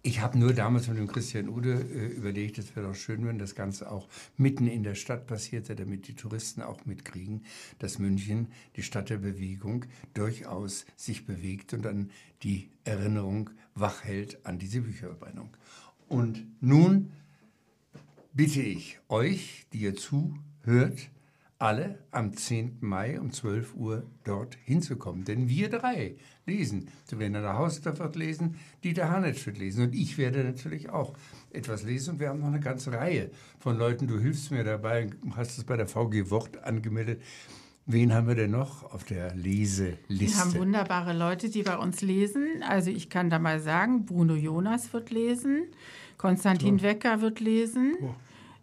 [0.05, 3.38] ich habe nur damals mit dem Christian Ude äh, überlegt, es wäre doch schön, wenn
[3.38, 7.44] das Ganze auch mitten in der Stadt passierte, damit die Touristen auch mitkriegen,
[7.78, 9.84] dass München, die Stadt der Bewegung,
[10.14, 12.11] durchaus sich bewegt und an
[12.42, 15.50] die Erinnerung wach hält an diese Bücherverbrennung.
[16.09, 17.12] Und nun
[18.32, 21.11] bitte ich euch, die ihr zuhört,
[21.63, 22.79] alle am 10.
[22.81, 25.25] Mai um 12 Uhr dort hinzukommen.
[25.25, 26.89] Denn wir drei lesen.
[27.05, 31.15] Sabrina Hausdorf wird lesen, Dieter Hanetsch wird lesen und ich werde natürlich auch
[31.51, 32.15] etwas lesen.
[32.15, 34.09] Und wir haben noch eine ganze Reihe von Leuten.
[34.09, 37.23] Du hilfst mir dabei, hast es bei der VG Wort angemeldet.
[37.87, 39.99] Wen haben wir denn noch auf der Leseliste?
[40.09, 42.65] Wir haben wunderbare Leute, die bei uns lesen.
[42.69, 45.67] Also ich kann da mal sagen, Bruno Jonas wird lesen,
[46.19, 46.83] Konstantin oh.
[46.83, 47.97] Wecker wird lesen.
[48.01, 48.15] Oh.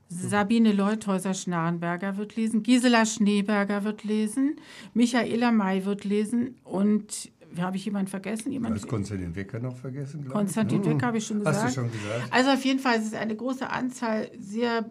[0.10, 4.56] Sabine Leuthäuser-Schnarrenberger wird lesen, Gisela Schneeberger wird lesen,
[4.94, 8.52] Michaela May wird lesen und habe ich jemanden vergessen?
[8.52, 10.28] Jemand Hast Konstantin Wecker noch vergessen?
[10.28, 11.58] Konstantin Wecker habe ich schon gesagt.
[11.58, 12.32] Hast du schon gesagt?
[12.32, 14.90] Also auf jeden Fall ist es eine große Anzahl sehr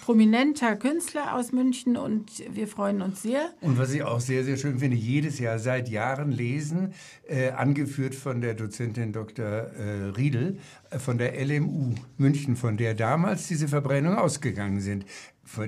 [0.00, 3.52] prominenter Künstler aus München und wir freuen uns sehr.
[3.60, 6.94] Und was ich auch sehr, sehr schön finde, jedes Jahr seit Jahren lesen,
[7.28, 9.44] äh, angeführt von der Dozentin Dr.
[9.44, 10.58] Äh, Riedel
[10.90, 15.04] äh, von der LMU München, von der damals diese Verbrennungen ausgegangen sind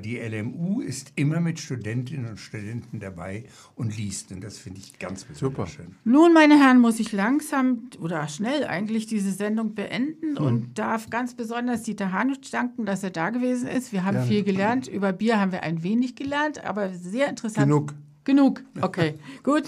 [0.00, 4.32] die LMU ist immer mit Studentinnen und Studenten dabei und liest.
[4.32, 5.66] Und das finde ich ganz besonders Super.
[5.66, 5.94] schön.
[6.04, 10.44] Nun, meine Herren, muss ich langsam oder schnell eigentlich diese Sendung beenden hm.
[10.44, 13.92] und darf ganz besonders Dieter Hanutsch danken, dass er da gewesen ist.
[13.92, 14.28] Wir haben Gerne.
[14.28, 14.88] viel gelernt.
[14.88, 17.66] Über Bier haben wir ein wenig gelernt, aber sehr interessant.
[17.66, 17.94] Genug.
[18.24, 18.62] Genug.
[18.80, 19.64] Okay, gut.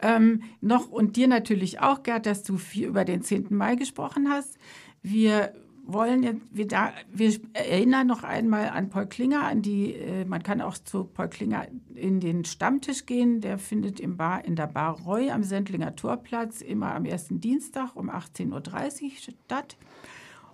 [0.00, 3.46] Ähm, noch und dir natürlich auch, Gerd, dass du viel über den 10.
[3.50, 4.56] Mai gesprochen hast.
[5.02, 5.52] Wir
[5.88, 10.60] wollen wir, da, wir erinnern noch einmal an Paul Klinger, an die, äh, man kann
[10.60, 15.00] auch zu Paul Klinger in den Stammtisch gehen, der findet im Bar, in der Bar
[15.00, 19.78] Roy am Sendlinger Torplatz immer am ersten Dienstag um 18.30 Uhr statt.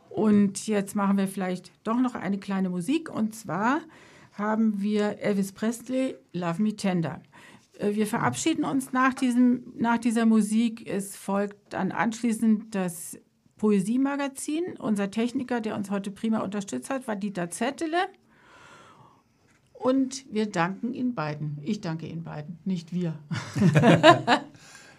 [0.09, 3.81] Und jetzt machen wir vielleicht doch noch eine kleine Musik und zwar
[4.35, 7.21] haben wir Elvis Presley, Love Me Tender.
[7.81, 10.89] Äh, wir verabschieden uns nach, diesem, nach dieser Musik.
[10.89, 13.19] Es folgt dann anschließend das
[13.57, 14.77] Poesiemagazin.
[14.79, 17.99] Unser Techniker, der uns heute prima unterstützt hat, war Dieter Zettele.
[19.73, 21.59] Und wir danken Ihnen beiden.
[21.63, 23.19] Ich danke Ihnen beiden, nicht wir.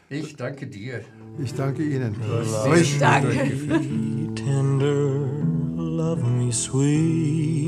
[0.10, 1.03] ich danke dir.
[1.43, 2.16] Ich danke Ihnen.
[2.76, 3.51] Ich danke.
[4.36, 5.26] Tender,
[5.76, 7.64] love me sweet.